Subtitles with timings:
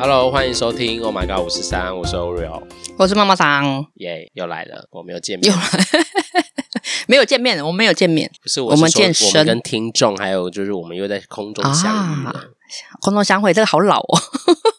[0.00, 1.02] Hello，欢迎收听。
[1.02, 2.62] Oh my god，五十三，我是 Oreo，
[2.96, 5.68] 我是妈妈桑，耶，yeah, 又来了，我们又见面，又来，
[7.08, 12.44] 没有见面，我们没有见面，不是，我，是我们健身，我们跟听众，还有就是我们又在空中相遇了，啊、
[13.00, 14.20] 空中相会，这个好老哦，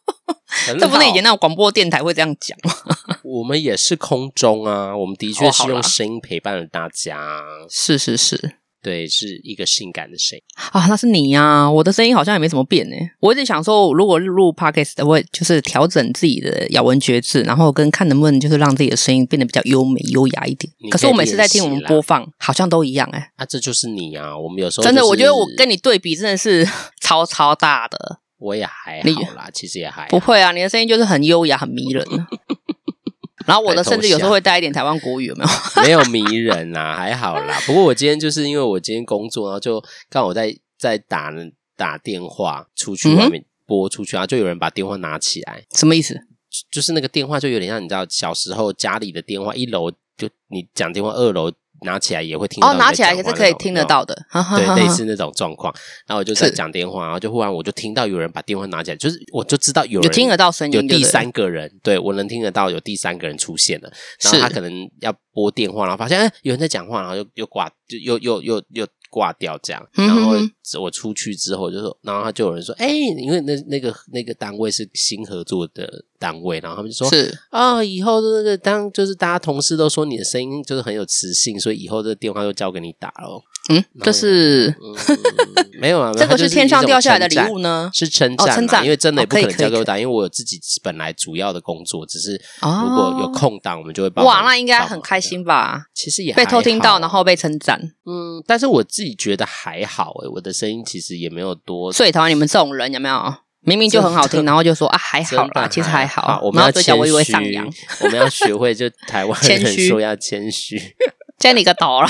[0.79, 2.73] 这不是以前那种广播电台会这样讲吗？
[3.23, 8.55] 我们也是空中啊，我们的确是用声音陪伴了大家，哦、是是是。
[8.81, 11.71] 对，是一个性感的声音啊，那是你呀、啊！
[11.71, 12.95] 我的声音好像也没怎么变呢。
[13.19, 20.71] 我一直想说，如果录 podcast 的会就是调整自己的咬文嚼字，然后跟看能不能就是让自己的声音变得比较优美、优雅一点。
[20.89, 23.31] 可是我每次在听我们播放，好像都一样哎。
[23.35, 24.37] 啊，这就是你啊！
[24.37, 26.65] 我们有时候、就是、真的，我觉得我跟你对比真的是
[27.01, 28.19] 超超大的。
[28.37, 30.53] 我也还好啦，其实也还好不会啊。
[30.53, 32.05] 你的声音就是很优雅、很迷人。
[33.49, 35.49] 然后我的甚至有时候会带一点台湾国语，有没有？
[35.83, 37.59] 没有迷人啦，还好啦。
[37.65, 41.31] 不过我今天就是因为我今天工作，然后就刚好在在打
[41.75, 46.19] 打电话出去外面拨出去，然后就有人把电话拿起来，什么意思？
[46.71, 51.51] 就是那个电话就有点像你知道小时候家里的电话，一楼就你讲电话，二楼。
[51.81, 54.15] 拿起来也会听到哦，拿起来也是可以听得到的，
[54.55, 55.73] 对，类似那种状况。
[56.07, 63.91] 然后我就在讲电话，然后就忽然我就听到有人把电话拿起来，就是我就知道有人有听得到声音，有第三个人，对，我能听得到有第三个人出现了。
[64.23, 69.87] 然后他可能要拨电话，然后发现哎有人在讲话，然后又又挂，就又又又又挂掉这样。
[69.93, 70.33] 然后
[70.79, 76.05] 我出去之后就说，然后他就有人说，哎，因为那那个那个单位是新合作的。
[76.19, 84.95] 单位，然后他们就说：“是啊、哦，以后那个当就是大家同事都说你的声音就是很有磁性，所以以后这个电话就交给你打了。”嗯，这是、嗯、
[85.79, 87.89] 没有啊，这个是天上掉下来的礼物呢？
[87.93, 94.25] 是称赞，称赞，因为真的也不可能交给我打，因为我有自己本来主要的工作，只是如果有空档，我们就会帮。
[94.25, 95.83] 哇，那应该很开心吧？
[95.93, 97.79] 其实也被偷听到，然后被称赞。
[98.05, 101.93] 嗯，但是我自己觉得还好诶，我的声音其实也没有多。
[101.93, 103.35] 所以讨厌你们这种人，有没有？
[103.61, 106.39] 明明就很好听，然后就说啊还好啦，其实还好。
[106.41, 107.11] 我们要谦虚，
[108.01, 110.81] 我们要学会就台湾人说要谦虚，
[111.37, 112.09] 谦你个头啦！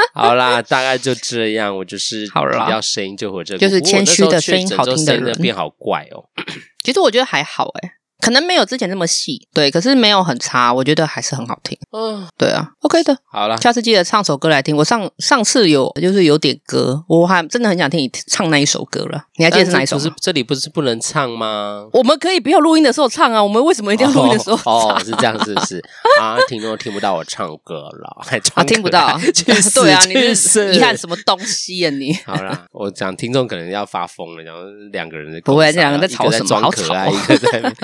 [0.14, 1.76] 好啦，大概就这样。
[1.76, 6.24] 我就是好了，要声音就我这，就是谦虚的声音好听的人变好怪哦。
[6.82, 7.90] 其实我觉得还好诶。
[8.20, 11.78] 可能没有之前那么细，对，可是没有很差，我觉得还是很好听。
[11.92, 13.16] 嗯，对啊，OK 的。
[13.30, 14.74] 好了，下次记得唱首歌来听。
[14.76, 19.22] 我上上次有就是有点歌，我还真的很想听你唱那一首歌了。
[19.36, 19.96] 你还记得是哪一首？
[19.96, 21.86] 不是这里不是不能唱吗？
[21.92, 23.42] 我们可以不要录音的时候唱啊。
[23.42, 24.72] 我们为什么一定要录音的时候 唱？
[24.72, 25.82] 哦，哦，是这样，是不是？
[26.20, 28.64] 啊，听众听不到我唱歌了，还唱 啊？
[28.64, 29.18] 听不到？
[29.74, 31.90] 对啊，你是遗憾什么东西啊？
[31.90, 36.60] 你好啦，我讲听众可能要发疯了，然后两个人在不会，这两个人在吵什么？
[36.60, 37.06] 好吵啊！
[37.06, 37.74] 一个在。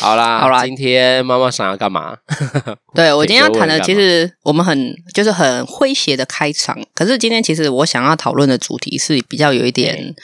[0.00, 2.16] 好啦，好啦，今天妈妈想要干嘛？
[2.94, 6.78] 对，我今天要谈的，其实我们很就是很诙谐的开场。
[6.94, 10.14] 可是今天其实我想要讨论的主题是比较有一点，欸、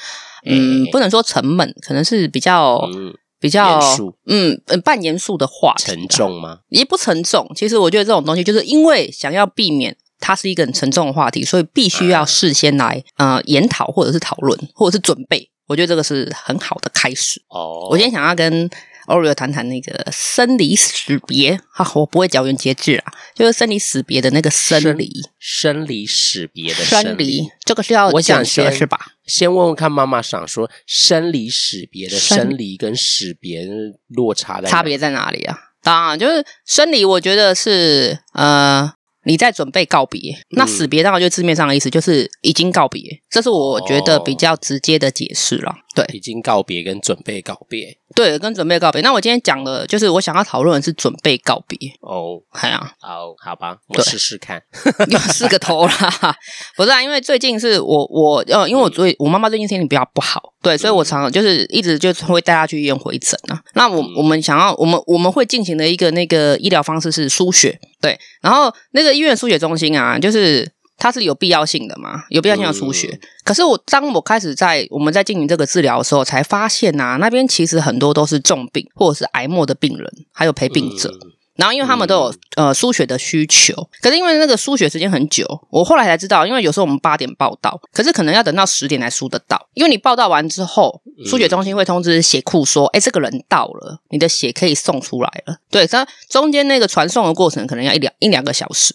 [0.47, 6.61] 嗯，欸、不能说沉闷，可能是比较、嗯、比较严肃，嗯，半严肃的话题，沉重吗？
[6.71, 7.51] 也不沉重。
[7.55, 15.51] 其实我觉得这种东西，就是因为想要避免它是一个很沉重的话题，所以必须要事先来呃研讨或者是讨论或者是准备。
[15.67, 17.43] 我觉得这个是很好的开始。
[17.49, 18.69] 哦，我今天想要跟。
[19.09, 28.99] 偶尔谈谈那个生离死别哈，我不会咬文嚼字啊，就是生离死别的那个生离，生离死别的生离，这个是要我想先是吧？
[29.27, 33.67] 先问问看妈妈想说生离死别的生离跟死别
[34.09, 35.59] 落差的差别在哪里啊？
[35.83, 38.93] 当然就是生离，我觉得是呃。
[39.25, 45.75] 你在准备告别，那死别当然就字面上的意思，就是已经告别，这是我觉得比较直接的解释了。
[46.07, 49.03] 对，已经告别跟准备告别，对，跟准备告别。
[49.03, 51.77] 那我今天讲的就是我想要讨论的是准备告别。
[52.01, 54.63] 哦，哎呀，好，好吧，我试试看，
[55.11, 55.93] 又是个头啦。
[56.77, 63.61] 不是啊，因为最近是我我呃，因为我最我妈妈最近身体比较不好，对，所以我常常就是一直就会带她去医院回诊啊。
[63.75, 69.09] 那我我们想要我们我们会进行的一个那个医疗方式是输血，对，然后那个。
[69.19, 73.09] 医院输血中心啊，就是它是有必要性的嘛，有必要性要输血。
[73.13, 81.09] 嗯、可是我当我开始在我们在进行这个治疗的时候，才发现呐、啊，那边其实很多都是重病或者是癌末的病人，还有陪病者。
[81.23, 95.57] 嗯然后，因为他们都有呃输血的需求，可是因为那个输血时间很久，我后来才知道，因为有时候我们八点报到，可是可能要等到十点才输得到，因为你报到完之后，输血中心会通知血库说，哎，这个人到了，你的血可以送出来了。
[95.69, 98.95] 对，它中间那个传送的过程可能要一两一两个小时，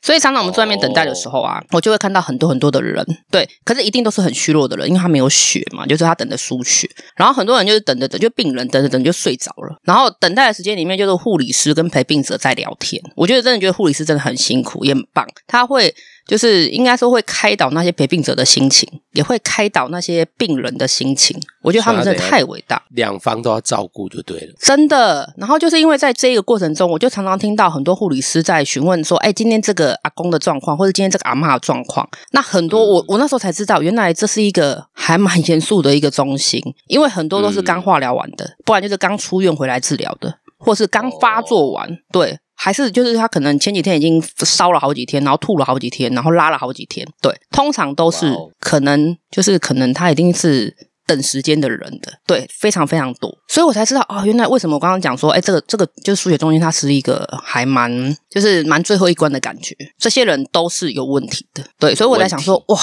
[0.00, 15.26] 所以常常我们在外面等待的时候啊，我就会看到很多很多的人，对，可是一定都是很虚弱的人，因为他没有血嘛，就是他等着输血，然后很多人就是等着等，就病人等着等就睡着了，然后等待的时间里面就是护理师跟陪病者在聊天，我觉得真的觉得护理师真的很辛苦，也很棒。
[15.46, 15.94] 他会
[16.26, 21.38] 就是应该说会开导那些陪病者的心情，也会开导那些病人的心情。
[21.62, 25.34] 我觉得他们真的太伟大，两方都要照顾就对了，真的。
[25.36, 50.76] 然后就是因为在这个过程中，我就常常听到很多护理师在询问说：“哎，今天这个阿公的状况，或者今天这个阿妈的状况。”那很多我我那时候才知道，原来这是一个还蛮严肃的一个中心，因为很多都是刚化疗完的，嗯、不然就是刚出院回来治疗的，或是刚发作完，哦、对，还是就是他可能前几天已经烧了好几天，然后吐了好几天，然后拉了好几天，对，通常都是可能就是可能他一定是。
[51.08, 62.78] 等时间的人的，对，非常非常多，所以我才知道哦，原来为什么我刚刚讲说，哎，这个这个就是输血中心，它是一个还蛮就是蛮最后一关的感觉，这些人都是有问题的，对，所以我在想说，哇，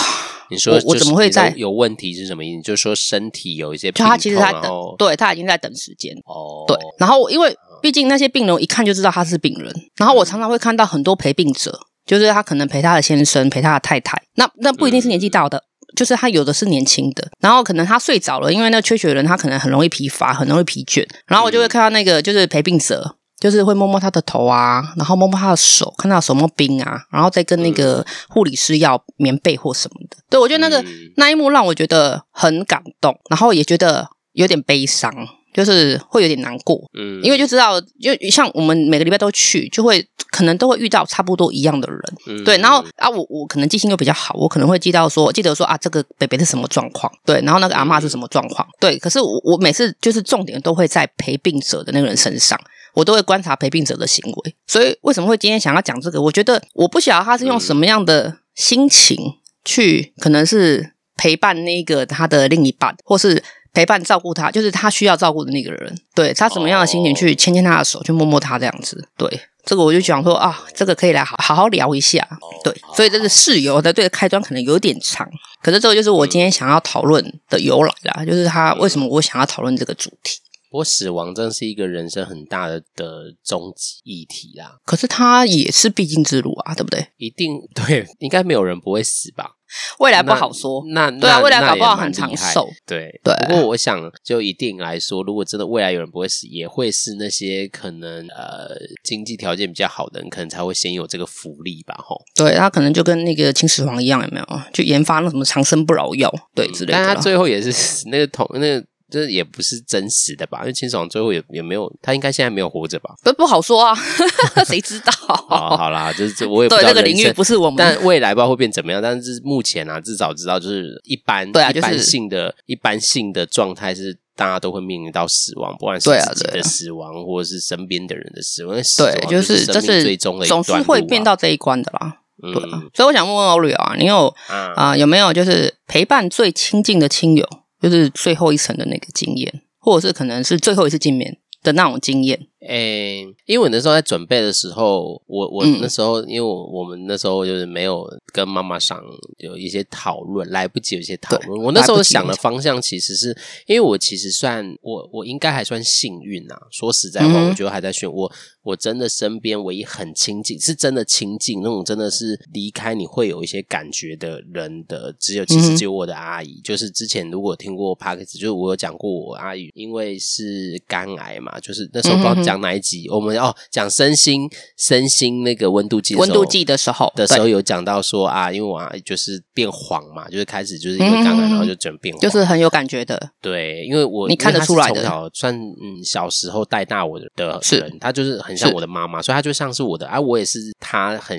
[0.50, 2.64] 你说我，我怎么会在有问题是什么意思？
[2.64, 6.12] 就是说身体有一些，就他其实在等，对他已经在等时间。
[6.26, 15.58] 哦，对，然后因为毕竟那些病人一看就知道他是病人，然后我常常会看到很多陪病者，就是他可能陪他的先生，陪他的太太，那那不一定是年纪大的。
[15.58, 15.62] 嗯
[15.96, 21.08] 就是他有的是年轻的，然后可能他睡着了，因为那缺血人他可能很容易疲乏，很容易疲倦。
[21.26, 30.18] 然后我就会看到那个就是陪病者，就是会摸摸他的头啊，然后摸摸他的手，看到手摸冰啊，然后再跟那个护理师要棉被或什么的。
[30.30, 30.84] 对，我觉得那个
[31.16, 35.14] 那一幕让我觉得很感动，然后也觉得有点悲伤。
[35.56, 42.58] 就是会有点难过，嗯，因为就知道，就像我们每个礼拜都去，就会可能都会遇到差不多一样的人，嗯，对。
[42.58, 47.40] 然后啊，我我可能记性又比较好，我可能会记到说，记得说啊，这个北北是什么状况，对。
[47.44, 49.00] 然后那个阿嬷是什么状况，嗯，对。
[49.00, 52.60] 可是我我每次就是重点都会在陪病者的那个人身上，
[52.94, 54.56] 我都会观察陪病者的行为。
[54.68, 56.22] 所以为什么会今天想要讲这个？
[56.22, 59.18] 我觉得我不晓得他是用什么样的心情
[59.64, 63.42] 去，可能是陪伴那个他的另一半，或是。
[63.76, 65.96] 陪伴照顾他，就是他需要照顾的那个人。
[66.16, 69.08] 对，他什么样的心情去牵牵他的手，去摸摸他这样子。
[69.18, 69.30] 对，
[69.66, 72.26] 这个我就想说啊，这个可以来好好好聊一下。
[72.64, 75.30] 对，所以这是室友的对开端可能有点长，
[75.62, 80.40] 可是这个就是我今天想要讨论的由来啦，就是他为什么我想要讨论这个主题。
[80.76, 84.78] 不过死亡真是一个人生很大的的终极议题啦。
[84.84, 87.08] 可是它也是必经之路啊，对不对？
[87.16, 89.52] 一定对，应该没有人不会死吧？
[90.00, 92.68] 未来不好说，那，那对啊，未来搞不好很长寿。
[92.86, 93.34] 对对。
[93.48, 101.96] 不过我想，就一定来说，如果真的未来有人不会死，也会是那些可能呃经济条件比较好的人，可能才会先有这个福利吧？
[102.06, 102.22] 吼。
[102.36, 104.46] 对，他可能就跟那个秦始皇一样，有没有？
[104.74, 106.98] 就研发那什么长生不老药，对之类的。
[106.98, 108.86] 但他最后也是那个同那个。
[109.16, 110.60] 这也不是真实的吧？
[110.60, 113.16] 因为秦始皇最后也也没有，他应该现在没有活着吧？
[113.24, 113.96] 不不好说啊，
[114.68, 115.12] 谁知道？
[115.48, 116.90] 好，好啦，就是这我也不知道。
[116.90, 119.02] 对，这个领域不是我们，但未来不知道会变怎么样。
[119.02, 128.74] 但是目前啊，至少知道就是一般，对啊，就是、一般性的一般性的状态是大家都会面临到死亡，不管是自己的死亡，啊啊、或者是身边的人的死亡。
[128.74, 132.18] 因为死亡就是这是最终的一总是会变到这一关的啦。
[132.42, 132.52] 对、
[132.94, 137.48] 所以我想问问 Oreo 啊，你有啊、呃、有没有就是陪伴最亲近的亲友？
[137.90, 142.48] 就是最后一层的那个经验，或者是可能是最后一次见面的那种经验。
[142.68, 149.02] 诶、欸，因为我那时候在准备的时候，我我那时候，嗯、因为我我们那时候就是没有跟妈妈上
[149.38, 151.64] 有一些讨论，来不及有一些讨论。
[151.64, 156.62] 我那时候想的方向，其实是因为我其实算我我应该还算幸运啊。
[156.72, 158.32] 说实在话，嗯、我觉得还在选我。
[158.66, 166.54] 我真的身边唯一很亲近，是真的亲近那种，真的是离开你会有一些感觉的人的，只有其实只有我的阿姨。
[166.54, 183.30] 嗯、就是之前如果听过 Podcast，就是我有讲过我阿姨，因为是肝癌嘛，就是那时候不知道讲哪一集，嗯、我们哦讲身心身心那个温度计温度计的时候的时候有讲到说啊，因为我啊就是变黄嘛，就是开始就是因为肝癌，然后就整变黄，就是很有感觉的。
[183.40, 188.56] 对，因为我你看得出来的，从小算嗯小时候带大我的的人，他就是很。
[188.56, 191.38] 像我的妈妈，所以他就像是我的，啊，我也是他很，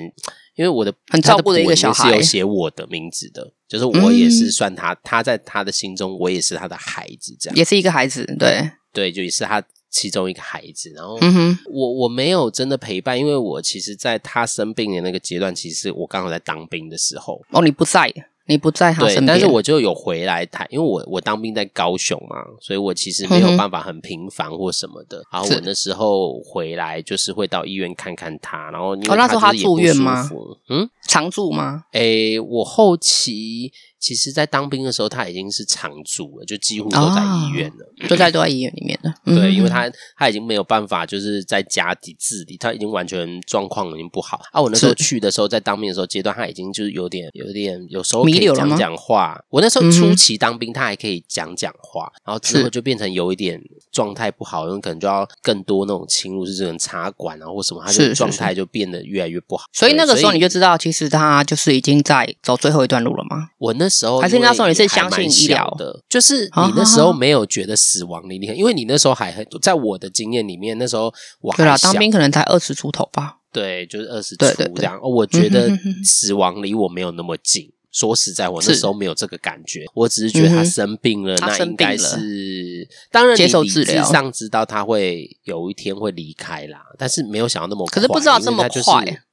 [0.55, 7.57] 因为我的很照顾的一个小孩，是有写我的名字的，就是我也是算他，他在他的心中，我也是他的孩子，这样。
[7.57, 8.69] 也是一个孩子，对。
[8.93, 9.61] 对，就也是他
[9.97, 10.91] 其中一个孩子。
[10.95, 11.17] 然后，
[11.71, 18.13] 我我没有真的陪伴，因为我其实在他生病的那个阶段，其实我刚好在当兵的时候，哦，你不在。
[18.49, 25.21] 你不在他身边，但是我就有回来台，因为我我当兵在高雄嘛，所以我其实没有办法很频繁或什么的。
[25.29, 30.25] 然后我那时候回来就是会到医院看看他，然后因为那时候他住院吗？
[30.69, 31.83] 嗯，常住吗？
[31.91, 39.13] 诶，我后期其实，在当兵的时候，他已经是常住了，就几乎都在医院了，都在都在医院里面了。
[39.25, 44.61] 对，因为他他已经没有办法，就是在家底自理，他已经完全状况已经不好啊。
[44.61, 49.43] 我那时候去的时候，在当兵的时候阶段，他已经就是有点有点，有时候可以讲讲话。
[49.49, 53.59] 我那时候初期当兵，他还可以讲讲话，然后之后就变成有一点
[53.97, 59.65] 状态不好，因为可能就要更多那种侵入，是这种插管啊或什么，他就状态就变得越来越不好。
[59.73, 63.49] 所以那个时候你就知道，其实他就是已经在走最后一段路了吗？
[63.57, 71.11] 我那时候还是那时候你是相信医疗的，就是你那时候没有觉得死亡离你很，因为你那时候还很，在我的经验里面，那时候
[71.41, 74.99] 我还对啦，当兵可能才二十出头吧，对，就是二十出这样。
[75.01, 77.71] 我觉得死亡离我没有那么近。
[77.97, 89.23] 说实在，我那时候没有这个感觉，我只是觉得他生病了，那应该是当然接受治疗上知道他会有一天会离开啦，但是没有想到那么快，可是不知道这么快。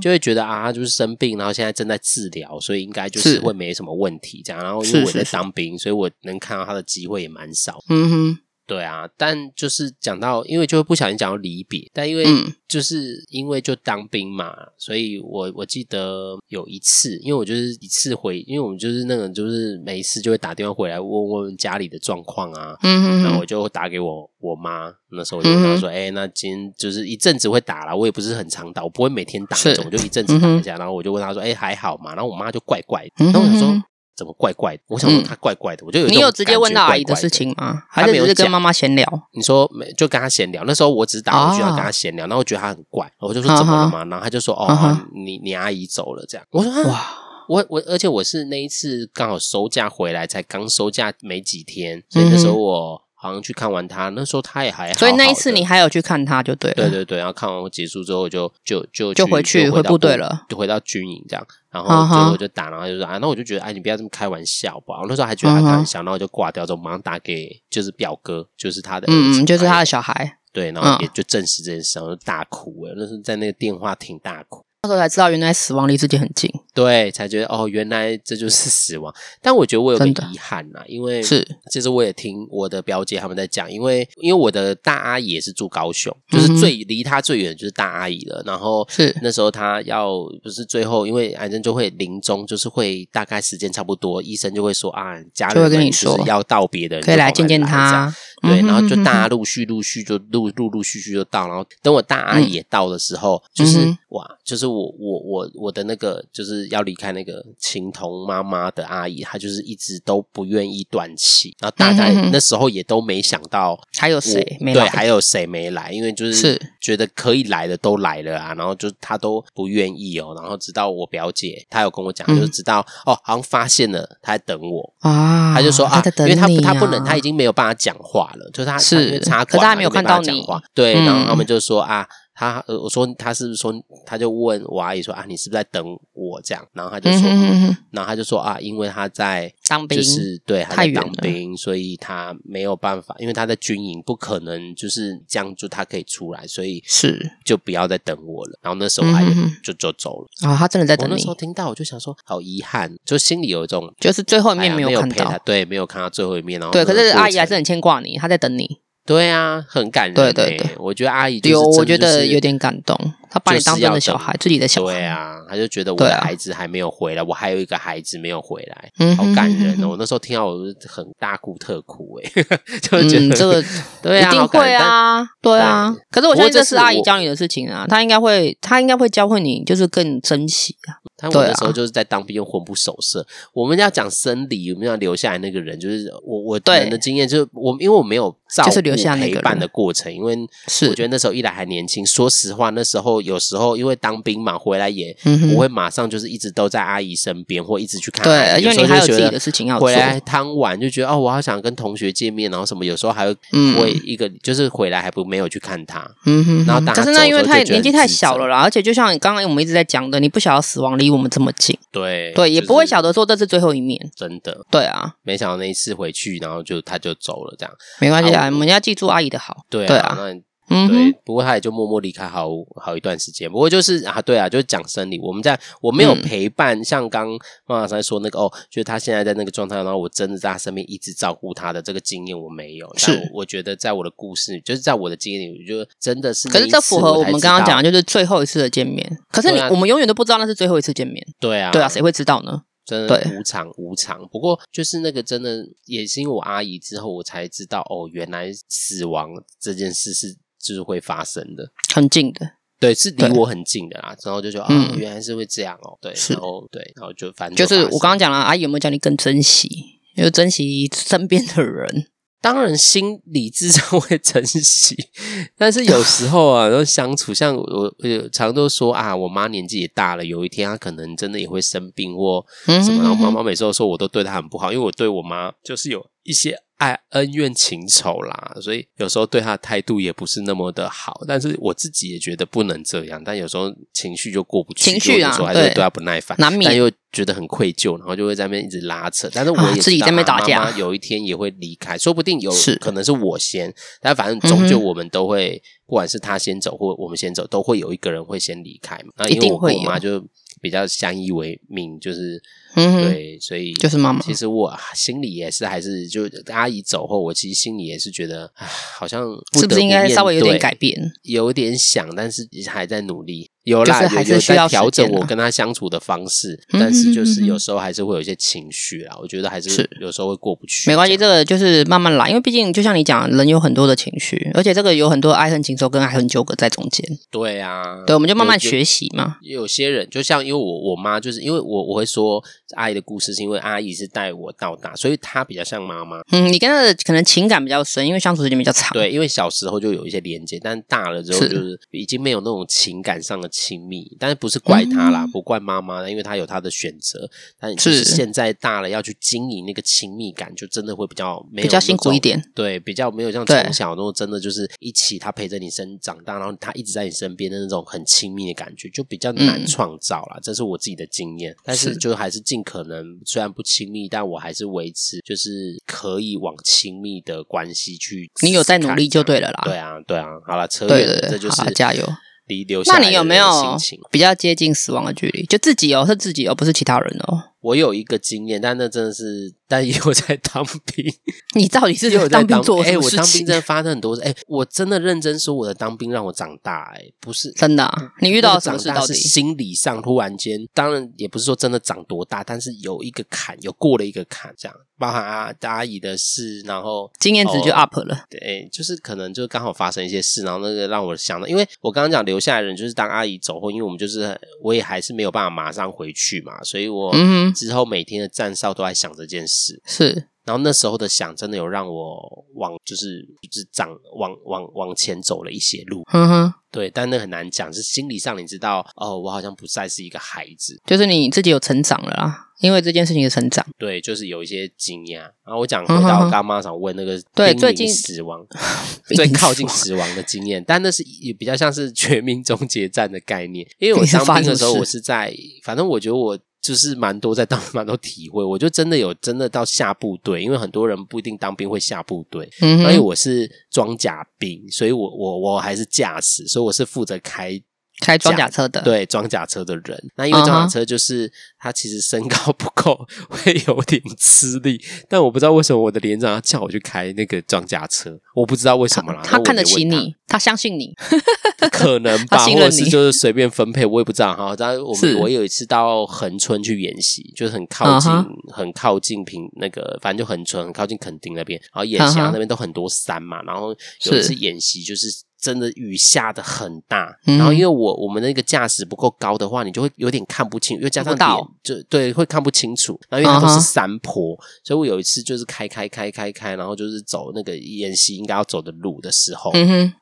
[0.00, 4.62] 就会觉得啊，他就是生病，然后现在正在治疗，所以应该就是会没什么问题这样。
[4.62, 7.82] 然后因为我在当兵，所以我能看到他的机会也蛮少。
[7.88, 8.38] 嗯哼。
[8.66, 12.24] 对啊，但就是讲到，因为就会不小心讲到离别，但因为
[12.66, 32.14] 就是因为就当兵嘛，嗯、所以我我记得有一次，因为我就是一次回，因为我们就是那个就是每一次就会打电话回来问问家里的状况啊，嗯哼哼，然后我就打给我我妈，那时候我就跟她说，哎、嗯欸，那今天就是一阵子会打了，我也不是很常打，我不会每天打那种，是我就一阵子打一下，嗯、然后我就问她说，哎、欸，还好嘛？
[32.14, 33.84] 然后我妈就怪怪的，然后我说。
[34.16, 34.82] 怎么怪怪的？
[34.88, 36.06] 我想说他怪怪的，嗯、我就有。
[36.06, 37.82] 你有直接问到阿姨的事情吗？
[37.88, 39.06] 还是只是跟妈妈闲聊？
[39.32, 39.92] 你说没？
[39.92, 40.64] 就跟他闲聊。
[40.64, 44.04] 那时候我只是打过去要跟他闲聊，然后我觉得他很怪，我就说怎么了嘛？
[44.04, 46.46] 然后他就说哦，啊、你你阿姨走了这样。
[46.50, 47.06] 我说哇，
[47.48, 53.03] 我我而且我是那一次刚好收假回来，才刚收假没几天，所以那时候我。
[53.24, 56.74] 好像去看完他，那时候他也还好好，所以那一次你还有去看他就对了。
[56.74, 61.46] 对对对，然后看完我结束之后就就就就回去回部队了，就回到军营这样。
[61.70, 65.00] 然后最后就打，然后就说啊，那我就觉得哎，你不要这么开玩笑吧。
[65.00, 70.38] 我那时候还觉得他开玩笑，然后就挂掉之后，马上打给就是表哥，就是他的嗯，就是他的小孩。
[70.52, 72.94] 对，然后也就证实这件事，然后就大哭了。
[72.96, 74.62] 那时候在那个电话亭大哭。
[74.84, 76.50] 那时候才知道，原来死亡离自己很近。
[76.74, 79.12] 对，才觉得哦，原来这就是死亡。
[79.40, 88.42] 但我觉得我有个遗憾呐，因为是其实我也听我的表姐他们在讲，因为因为我的大阿姨也是住高雄，就是最离她最远就是大阿姨了。
[88.44, 98.14] 然后是那时候她要不是最后，因为癌症就会临终，就是会大概时间差不多，医生就会说啊，家人们就是要道别的人可以来见见他。
[98.42, 104.64] 对，然后就大家陆续陆续就陆陆陆续续就到，然后等我大阿姨也到的时候，就是哇，就是。
[104.74, 116.60] 我我我我的那个就是要离开那个情同妈妈的阿姨，她就是一直都不愿意断气，然后大家那时候也都没想到还有谁没来，对，还有谁没来，因为就是。
[116.84, 132.06] 觉得可以来的都来了啊，然后就她都不愿意哦，然后直到我表姐她有跟我讲，就是知道哦，好像发现了，她在等我啊，她就说啊，因为她她不能，她已经没有办法讲话了，就是他是插管，可他没有看到讲话，对，然后他们就说啊。
[132.34, 133.72] 他呃，我说他是不是说，
[134.04, 136.66] 他就问我阿姨说啊，你是不是在等我这样？
[136.72, 148.58] 然后他就说，嗯哼哼然后他就说啊，因为他在当兵，就是对，他在当兵，所以他没有办法，因为他在军营，不可能就是这样就他可以出来，所以是就不要再等我了。
[148.60, 149.26] 然后那时候阿姨
[149.62, 151.12] 就就走了啊、哦，他真的在等你。
[151.12, 156.58] 我那时候听到我就想说，好遗憾，就心里有一种就是最后一面没有看到，哎、没有陪他对，没有看到最后一面。
[156.58, 158.78] 然后对，可是阿姨还是很牵挂你，他在等你。
[159.06, 160.14] 对啊，很感人。
[160.14, 162.98] 对对对，我觉得阿姨有，我觉得有点感动。
[163.34, 164.92] 他把你当真的小孩，自己的小孩。
[164.92, 169.88] 对啊，他就觉得我的孩子还没有回来，我还有一个孩子没有回来，好感人哦！
[169.88, 172.30] 我那时候听到我很大哭特哭，哎，
[172.80, 173.64] 就觉得这个
[174.00, 175.92] 对啊，一定会啊，对啊。
[176.12, 180.94] 可是我相信这是阿姨教你的事情啊，她应该会，她应该会教会你，就是更珍惜啊。
[181.16, 183.26] 但我那时候就是在当兵又魂不守舍。
[183.52, 188.32] 我们要讲生理，我们要留下来那个人，就是我我对人的经验，就是我因为我没有。
[188.54, 190.36] 照顾留下陪伴的过程，因为
[190.68, 195.16] 是我觉得那时候一来还年轻，说实话，那时候有时候因为当兵嘛，回来也
[195.50, 198.62] 不会马上就是一直都在阿姨身边，或一直去看阿姨。
[198.62, 199.86] 对，因为你还有自己的事情要做。
[199.88, 203.34] 回来贪玩就觉得哦，我好想跟同学见面，然后什么，有时候还会
[203.78, 206.08] 会一个就是回来还不没有去看他。
[206.26, 206.66] 嗯哼。
[206.66, 211.76] 然后可是那因为太年纪太小了啦，而且就像刚刚我们一直在讲的，你不晓得死亡离我们这么近。
[211.90, 213.98] 对对，也不会晓得说这是最后一面。
[214.14, 214.64] 真的。
[214.70, 215.14] 对啊。
[215.22, 218.46] 没想到那一次回去，然后就他就走了，这样没关系啊。
[218.46, 220.34] 我们要记住阿姨的好，对啊，对啊，那
[220.68, 223.50] 嗯，对，不过他也就默默离开好好一段时间。
[223.50, 227.28] 不过就是啊，对啊，就是讲生理，我们在我没有陪伴，嗯、像刚
[227.66, 232.90] 妈妈在说那个哦，就是他现在在那个状态，然后我真的在他身边一直照顾他的这个经验我没有。
[232.96, 236.48] 是我，我觉得在我的故事，就是在我的经验里，我觉得真的是。
[236.48, 239.18] 可是这符合我们刚刚讲的，就是最后一次的见面。
[239.30, 241.24] 可是你、啊、我们永远都不知道那是最后一次见面。
[241.38, 242.62] 对啊，对啊，谁会知道呢？
[242.86, 244.28] 真的无常无常。
[244.30, 252.52] 不过就是那个真的也是因为我阿姨之后，我才知道哦，原来死亡这件事是就是会发生的，很近的。
[252.80, 255.96] 对，是离我很近的啦，然后就说啊、嗯哦，原来是会这样哦。
[256.02, 259.70] 对，然后对，然后就反正就，就是我刚刚讲了，阿姨有没有叫你更珍惜，
[260.16, 262.08] 就珍惜身边的人？
[262.42, 264.94] 当然，心理智上会珍惜，
[265.56, 276.58] 但是有时候啊，然后相处，像我，我常都说啊，我妈年纪也大了，有一天她可能真的也会生病或什么，然后妈妈每次都说我都对她很不好，因为我对我妈就是有一些。
[276.76, 281.22] 爱恩怨情仇啦，所以有时候对他的态度也不是那么的好。
[281.26, 289.30] 但是我自己也觉得不能这样，但有时候情绪就过不去，情绪啊，有时候还是对他不耐烦，难免，但又觉得很愧疚，然后就会在那边一直拉扯。
[289.32, 299.12] 但是我也、啊、自己在那边打架，妈妈有一天也会离开，说不定有可能是我先，但反正终究我们都会，嗯、不管是他先走或我们先走，都会有一个人会先离开嘛。
[299.16, 300.18] 那因为我跟我妈就
[300.64, 302.42] 比较相依为命，就是。
[302.76, 304.20] 嗯，对，所以就是妈妈。
[304.20, 311.12] 其实我心里也是，还是就阿姨走后，我其实心里也是觉得，唉，好像不是不是应该稍微有点改变？
[311.22, 313.48] 有点想，但是还在努力。
[313.64, 319.16] 有啦，就是、还是需要调整我跟他相处的方式，但是就是有时候还是会有一些情绪啊。
[319.20, 320.88] 我觉得还是有时候会过不去。
[320.88, 327.06] 没关系，这个就是慢慢来，因为毕竟就像你讲，人有很多的情绪，而且这个有很多爱恨情仇跟爱恨纠葛在中间。
[327.30, 329.36] 对啊，对，我们就慢慢学习嘛。
[329.42, 332.42] 有，有些人就像因为我我妈，就是因为我我会说。
[332.76, 336.20] 阿姨的故事是因为阿姨是带我到大，所以她比较像妈妈。
[336.32, 338.90] 嗯，你跟她的可能情感比较深，因为相处时间比较长。
[338.92, 344.10] 对，因为小时候就有一些连接，但大了之后就是已经没有那种情感上的亲密。
[344.18, 347.30] 但是不是怪他啦，嗯、不怪妈妈，因为他有他的选择。
[347.60, 352.42] 但是现在大了要去经营那个亲密感，就真的会比较没有比较辛苦一点。
[352.52, 360.38] 对，比较没有像从小那种真的就是一起，他陪着你生长大，然后他一直在你身边的那种很亲密的感觉，就比较难创造啦。
[360.38, 362.64] 嗯、这是我自己的经验，但是就还是尽。
[362.64, 368.30] 可能虽然不亲密，但我还是维持，就是可以往亲密的关系去。
[368.42, 369.60] 你有在努力就对了啦。
[369.66, 370.24] 对啊，对啊。
[370.46, 372.02] 好了，车远了，这就是加油。
[372.46, 372.98] 离留下。
[372.98, 373.76] 那你有没有
[374.10, 375.44] 比较接近死亡的距离？
[375.46, 377.53] 就自己哦，是自己哦，不是其他人哦。
[377.64, 381.02] 我有一个经验，但那真的是，但也有在当兵。
[381.56, 382.82] 你到底是有在当兵做？
[382.82, 384.20] 哎，我当兵真的发生很多事。
[384.20, 386.92] 哎，我真的认真说，我的当兵让我长大。
[386.94, 387.90] 哎，不是真的，
[388.20, 388.84] 你遇到什么事？
[388.84, 394.76] 长大是心理上突然间，当然也不是说真的长多大，但是有一个坎，有过了一个坎，这样。
[394.96, 398.26] 包含阿阿姨的事，然后经验值就 up 了。
[398.30, 407.12] 对，就是可能就刚好发生一些事，然后那个让我想到，因为我刚刚讲留下来的人，就是当阿姨走后，因为我们就是我也还是没有办法马上回去嘛，所以我
[407.54, 409.80] 之后每天的站哨都在想这件事。
[409.86, 410.28] 是。
[410.44, 416.02] 然后那时候的想，真的有让我往就是就是长往往往前走了一些路。
[416.12, 423.66] 嗯哼，对，但那很难讲，是心理上你知道，哦，我好像不再是一个孩子，就是你自己有成长了啦，因为这件事情的成长。
[423.78, 425.18] 对，就是有一些经验。
[425.22, 428.46] 然后我讲回到我刚妈想问那个对最近死亡
[429.16, 436.38] 最靠近死亡的经验，但那是也比较像是全民终结战的概念，因为我当兵的时候，我是在，反正我觉得我。
[436.64, 447.62] 就是蛮多在当 蛮多体会，我就真的有真的到下部队，因为很多人不一定当兵会下部队，嗯，因为我是装甲兵，所以我我我还是驾驶，所以我是负责开。
[448.00, 454.82] 开装甲车的，对装甲车的人，那因为装甲车就是他其实身高不够，会有点吃力。
[455.08, 459.20] 但我不知道为什么我的连长要叫我去开那个装甲车，我不知道为什么啦。
[459.22, 460.92] 他，他看得起你，他相信你，
[461.70, 464.54] 可能吧，或者是就是随便分配，我也不知道哈。
[464.58, 468.10] 然后我们我有一次到恒春去演习，就是很靠近，
[468.52, 471.58] 很靠近平那个，反正就恒春，很靠近垦丁那边。
[471.72, 473.74] 然后演习那边都很多山嘛，然后
[474.06, 475.08] 有一次演习就是。
[475.44, 481.28] 真的雨下的很大，然后因为我我们那个驾驶不够高的话，你就会有点看不清，因为加上脸
[481.62, 482.98] 就对会看不清楚。
[483.10, 489.52] 然后因为它都是山坡，所以我有一次就是开开开开开，然后就是走那个演习应该要走的路的时候，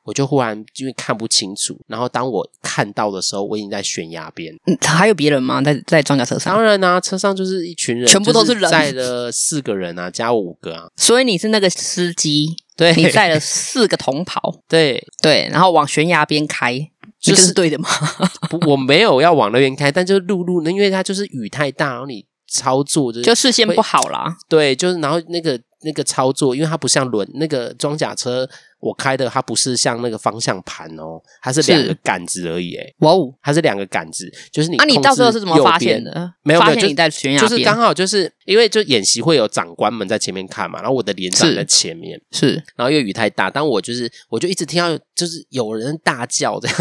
[0.05, 4.55] 我就忽然因为看不清楚，然后当我看到的时候，我已经在悬崖边。
[4.67, 5.61] 嗯，还有别人吗？
[5.61, 6.53] 在在装甲车上？
[6.55, 10.87] 当然啊，车上就是一群人，全部都是人，载了四个人啊，加我五个啊。
[10.95, 12.55] 所以你是那个司机。
[12.75, 16.79] 对，你载了四个同袍， 对对，然后往悬崖边开，
[17.19, 17.87] 这是对的吗？
[18.49, 24.35] 不，我没有要往那边开，但就是路路，因为它就是雨太大，然后你操作就就视线不好啦。
[24.47, 28.49] 对，就是然后那个那个操作，因为它不像轮那个装甲车。
[28.83, 32.75] 我开的它不是像那个方向盘哦，它是两个杆子而已。
[32.75, 34.75] 哎，哇哦，它是两个杆子，就是你。
[34.75, 36.11] 那、啊、你到时候是怎么发现的？
[36.43, 46.77] 没有，没有，发现你在悬崖边，就是刚好就是因为就演习会有长官们在前面看嘛，然后我的连长在前面，是，是然后因为雨太大，当我就是我就一直听到就是有人大叫这样，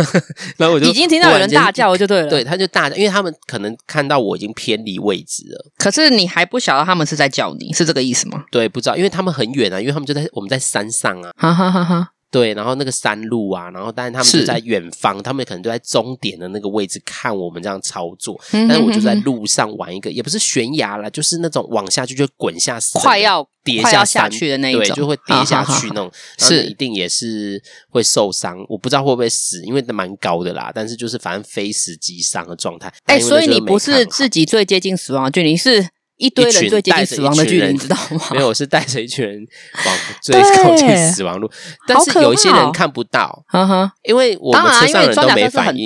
[0.57, 8.45] 然后我就已经听到有人大叫就对了，对，他就大叫，因为他们可能看到我已经偏离位置了，可是你还不晓得他们是在叫你，是这个意思吗？
[8.51, 11.92] 对，不知道，因为他们很远啊，因为他们就在我们在山上啊，哈哈哈哈。
[12.33, 32.91] 对，然后那个山路啊，然后但是他们就在远方，他们可能就在终点的那个位置看我们这样操作，嗯、哼哼但是我就在路上玩一个，也不是悬崖啦，就是那种往下去就滚下死，快要跌下下去的那一种，对，就会跌下去那种，是一定也是会受伤，我不知道会不会死，因为蛮高的啦，但是就是反正非死即伤的状态。
[33.05, 35.91] 哎，所以你不是自己最接近死亡的距离是？
[36.23, 38.21] 一堆人最接近死亡的距离，你知道吗？
[38.31, 39.45] 没有，我是带着一群人
[39.85, 41.51] 往 最靠近死亡路，
[41.89, 45.85] 但是有一些人看不到，哈哈因为我们车上人都没反应。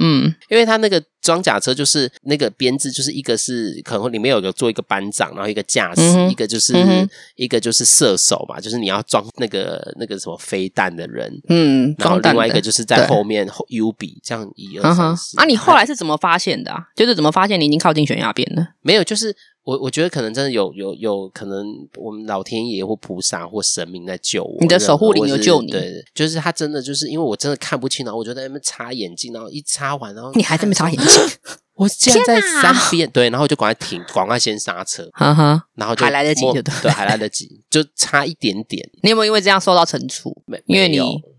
[0.00, 15.38] 嗯，因为他那个装甲车就是那个编制，就是一个是可能里面有个做一个班长，然后一个驾驶，嗯、一个就是、嗯、一个就是射手嘛，就是你要装那个那个什么飞弹的人，嗯，然后另外一个就是在后面 U 比这样一二三四。
[15.38, 16.84] 啊，你后来是怎么发现的啊？
[16.96, 18.68] 就是怎么发现你已经靠近悬崖边了？
[18.80, 19.36] 没有，就是。
[19.68, 24.56] 我我觉得可能真的有有有可能，我们老天爷或菩萨或神明在救我。
[24.62, 25.70] 你的守护灵有救你？
[25.70, 31.38] 对，就是他真的就是因为我真的看不清，然后我就在那边擦眼镜，然后一擦完，然后你还在那边擦眼镜？
[31.74, 38.88] 我竟然在三边，哪对，然后就赶快停，赶快先刹车，哈哈，然后就还来得及就对，对，对，还来得及，就差一点点。
[39.02, 40.34] 你有没有因为这样受到惩处？
[40.46, 40.98] 没，因为你。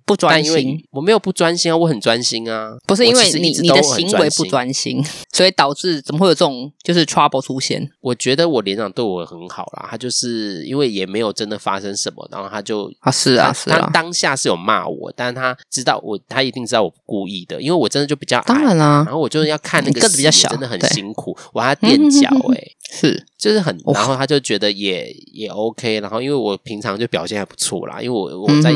[0.10, 2.76] 不专心，我没有不专心啊，我很专心啊。
[2.88, 7.88] 不是因为你你的行为不专心， 所以导致怎么会有这种就是 trouble 出现？
[8.02, 22.76] 我觉得我连长对我很好啦，他就是因为也没有真的发生什么，然后他就啊是啊是啊，他当下是有骂我，但是他知道我，他一定知道我不故意的，因为我真的就比较矮，当然啦，然后我就是要看那个个子比较小，真的很辛苦，我还要垫脚诶。
[22.92, 28.72] 是，就是很，然后他就觉得也也 OK，然后因为我平常就表现还不错啦，因为我我在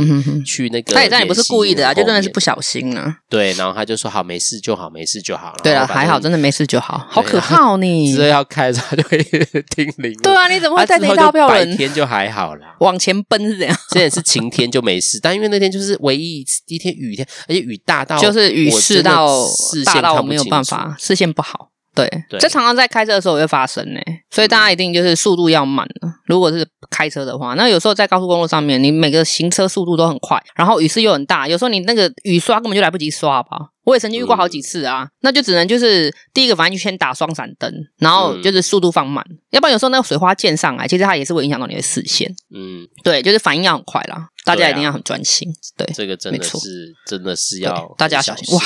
[0.46, 3.18] 去那个，他也当然也不是故意的啊，就真的是不小心啊。
[3.28, 5.54] 对，然后他就说好，没事就好，没事就好。
[5.64, 7.08] 对啊，还好，真的没事就好。
[7.10, 8.14] 好可怕哦，你。
[8.14, 9.18] 只要开着他就会
[9.76, 10.16] 听铃。
[10.22, 11.72] 对啊，你怎么会在那大票人？
[11.72, 13.76] 白天就还好啦， 往前奔是这样。
[13.92, 19.44] 现在是晴天就没事，但因为那天就是唯一一次一天雨天，而且雨大到就是雨势到
[19.86, 21.73] 大到我没有办法，视线不好。
[21.96, 24.00] 对，这对常常在开车的时候也会发生呢，
[24.32, 26.10] 所以大家一定就是速度要慢了。
[26.26, 33.58] 如果是开车的话，那有时候在高速公路上面，你每个行车速度都很快，然后雨势又很大，有时候你那个雨刷根本就来不及刷吧。
[33.84, 42.34] 我也曾经遇过好几次啊，嗯、那就只能就是第一个反应就先打双闪灯，然后就是速度放慢，嗯、要不然有时候那个水花溅上来，其实它也是会影响到你的视线。
[42.56, 45.48] 嗯，对，就是反应要很快啦，大家一定要很专心。
[45.76, 48.64] 对，啊、对，这个真的是真的是要大家小心哇。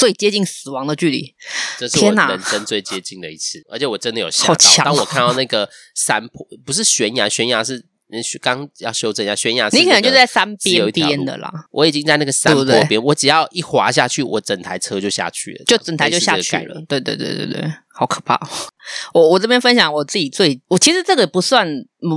[0.00, 1.34] 最接近死亡的距离，
[1.78, 4.54] 这是我人生最接近的一次，而且我真的有吓到。
[4.56, 11.52] 强当我看到那个山坡，不是悬崖，悬崖是你刚要修正一下，悬崖是你可能就在山边边的啦。
[11.70, 16.82] 我已经在那个山坡边，对对，我只要一滑下去，我整台车就下去了，就整台就下去了。
[16.88, 18.40] 对对对对对，好可怕。
[19.12, 21.68] 我我这边分享我自己最，我其实这个不算，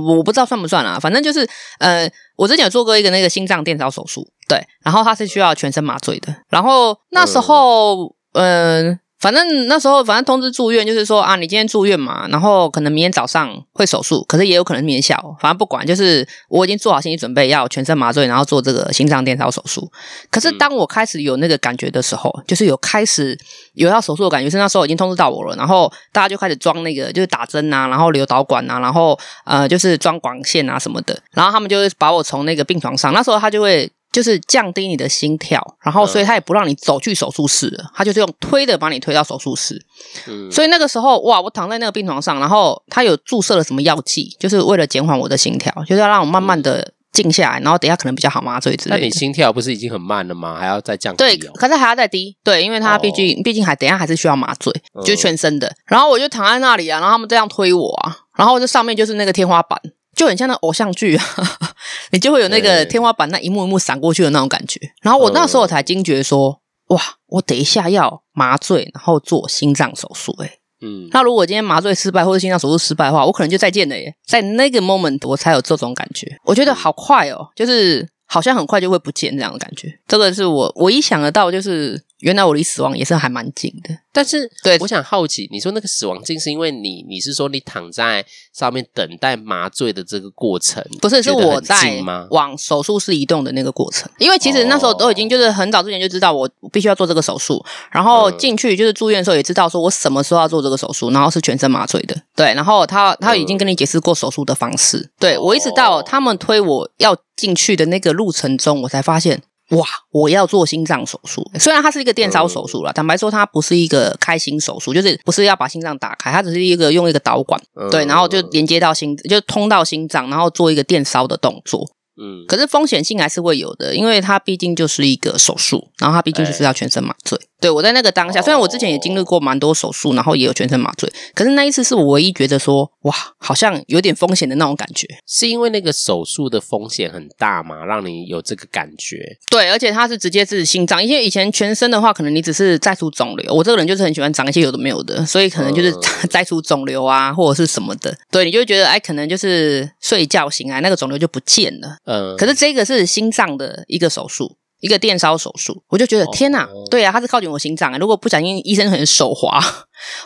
[0.08, 0.98] 我不知道算不算啊。
[0.98, 8.88] 反正就是呃，我之前有做过一个那个心脏电烧手术，对，然后他是需要全身麻醉的，然后那时候嗯。
[8.90, 19.90] 呃反正那时候，反正通知住院就是说啊，你今天住院嘛，然后可能明天早上会手术，可是也有可能明天下午，反正不管，就是我已经做好心理准备，要全身麻醉，然后做这个心脏电烧手术。
[20.30, 23.34] 可是当我开始有那个感觉的时候，嗯、就是有开始
[23.72, 33.90] 有要手术的感觉，是那时候已经通知到我了，然后大家就开始装那个，就是打针啊，然后留导管啊，然后呃，就是装管线啊什么的，然后他们就会把我从那个病床上，那时候他就会。
[34.14, 39.84] 就是降低你的心跳，然后所以他也不让你走去手术室了，他就是用推的把你推到手术室。
[40.28, 49.00] 嗯，所以那个时候哇，我躺在那个病床上，然后他有注射了什么药剂，就是为了减缓我的心跳，就是要让我慢慢的静下来，然后等一下可能比较好麻醉之类的。
[49.00, 50.56] 那你心跳不是已经很慢了吗？
[50.60, 51.26] 还要再降低哦？
[51.26, 52.36] 对，可是还要再低。
[52.44, 54.72] 对，因为他毕竟毕竟还等一下还是需要麻醉，
[55.04, 55.74] 就全身的。
[55.86, 59.76] 然后我就躺在那里啊，然后他们这样推我啊，然后这上面就是那个天花板。
[60.14, 61.24] 就很像那偶像剧啊，
[62.12, 64.80] 你就会有那个天花板那一幕一幕闪过去的那种感觉。
[65.02, 70.32] 然后我那时候我才惊觉说，哇，我等一下要麻醉，然后做心脏手术。
[70.40, 74.14] 诶嗯，那如果今天麻醉失败或者心脏手术失败的话，我可能就再见了耶。
[74.26, 79.88] 在那个 moment 我才有这种感觉，我觉得好快哦，就是好像很快就会不见这样的感觉。
[80.06, 83.94] 这个是我唯一想得到，就是原来我离死亡也是还蛮近的。
[84.10, 90.82] 但是，对，我想好奇，你说那个死亡近是因为你，你是说你躺在上面等待麻醉的这个过程？
[91.02, 94.10] 不是，是我在往手术室移动的那个过程。
[94.18, 102.16] 因为其实那时候都已经就是很早之前就知道我必须要做这个手术，然后进去就是住院的时候也知道说我什么时候要做这个手术，然后是全身麻醉的。
[102.34, 104.96] 对，然后他他已经跟你解释过手术的方式。
[104.96, 109.42] 嗯、对我一直到他们推我要进去的那个路程中，我才发现。
[109.70, 109.86] 哇！
[110.10, 121.90] 我要做心脏手术，虽然它是一个电烧手术了，嗯、坦白说，它不是一个开心手术，就是不是要把心脏打开，它只是一个用一个导管，嗯、对，然后就连接到心，就通到心脏，然后做一个电烧的动作。
[122.16, 127.36] 嗯，可是风险性还是会有的，因为它毕竟就是一个手术，然后它毕竟就是要全身麻醉。
[127.38, 135.08] 欸对，我在那个当下，虽然我之前也经历过蛮多手术，然后也有全身麻醉，可是那一次是我唯一觉得说，哇，好像有点风险的那种感觉。
[135.26, 137.82] 是因为那个手术的风险很大吗？
[137.86, 139.38] 让你有这个感觉？
[139.48, 143.54] 对，而且它是直接是心脏，因为以前全身的话，可能你只是摘除肿瘤。
[143.54, 145.90] 我这个人就是很喜欢长一些有的没有的，所以可能就是
[146.28, 148.14] 摘除肿瘤啊，或者是什么的。
[148.30, 151.96] 对，你就觉得，哎，可能就是睡一觉醒来，那个肿瘤就不见了。
[152.04, 154.54] 嗯，可是这个是心脏的一个手术。
[154.80, 157.96] 一个电烧手术，我就觉得天哪，对啊，它是靠近我心脏啊！
[157.96, 159.58] 如果不小心医生可能手滑，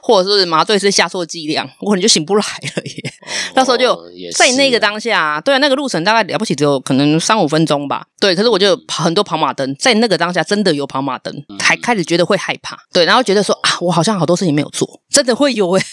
[0.02, 3.12] 或者是麻醉师下错剂量，我可能就醒不来了耶。
[3.54, 3.96] 到时候就
[4.36, 8.04] 在那个当下，对啊，那个路程大概了不起只有可能三五分钟吧。
[8.18, 12.76] 对，可是我就跑很多跑马灯，在那个当下真的有跑马灯，还开始觉得会害怕。
[12.92, 15.84] 对，然后觉得说啊，我好像好多事情没有做，真的会有诶。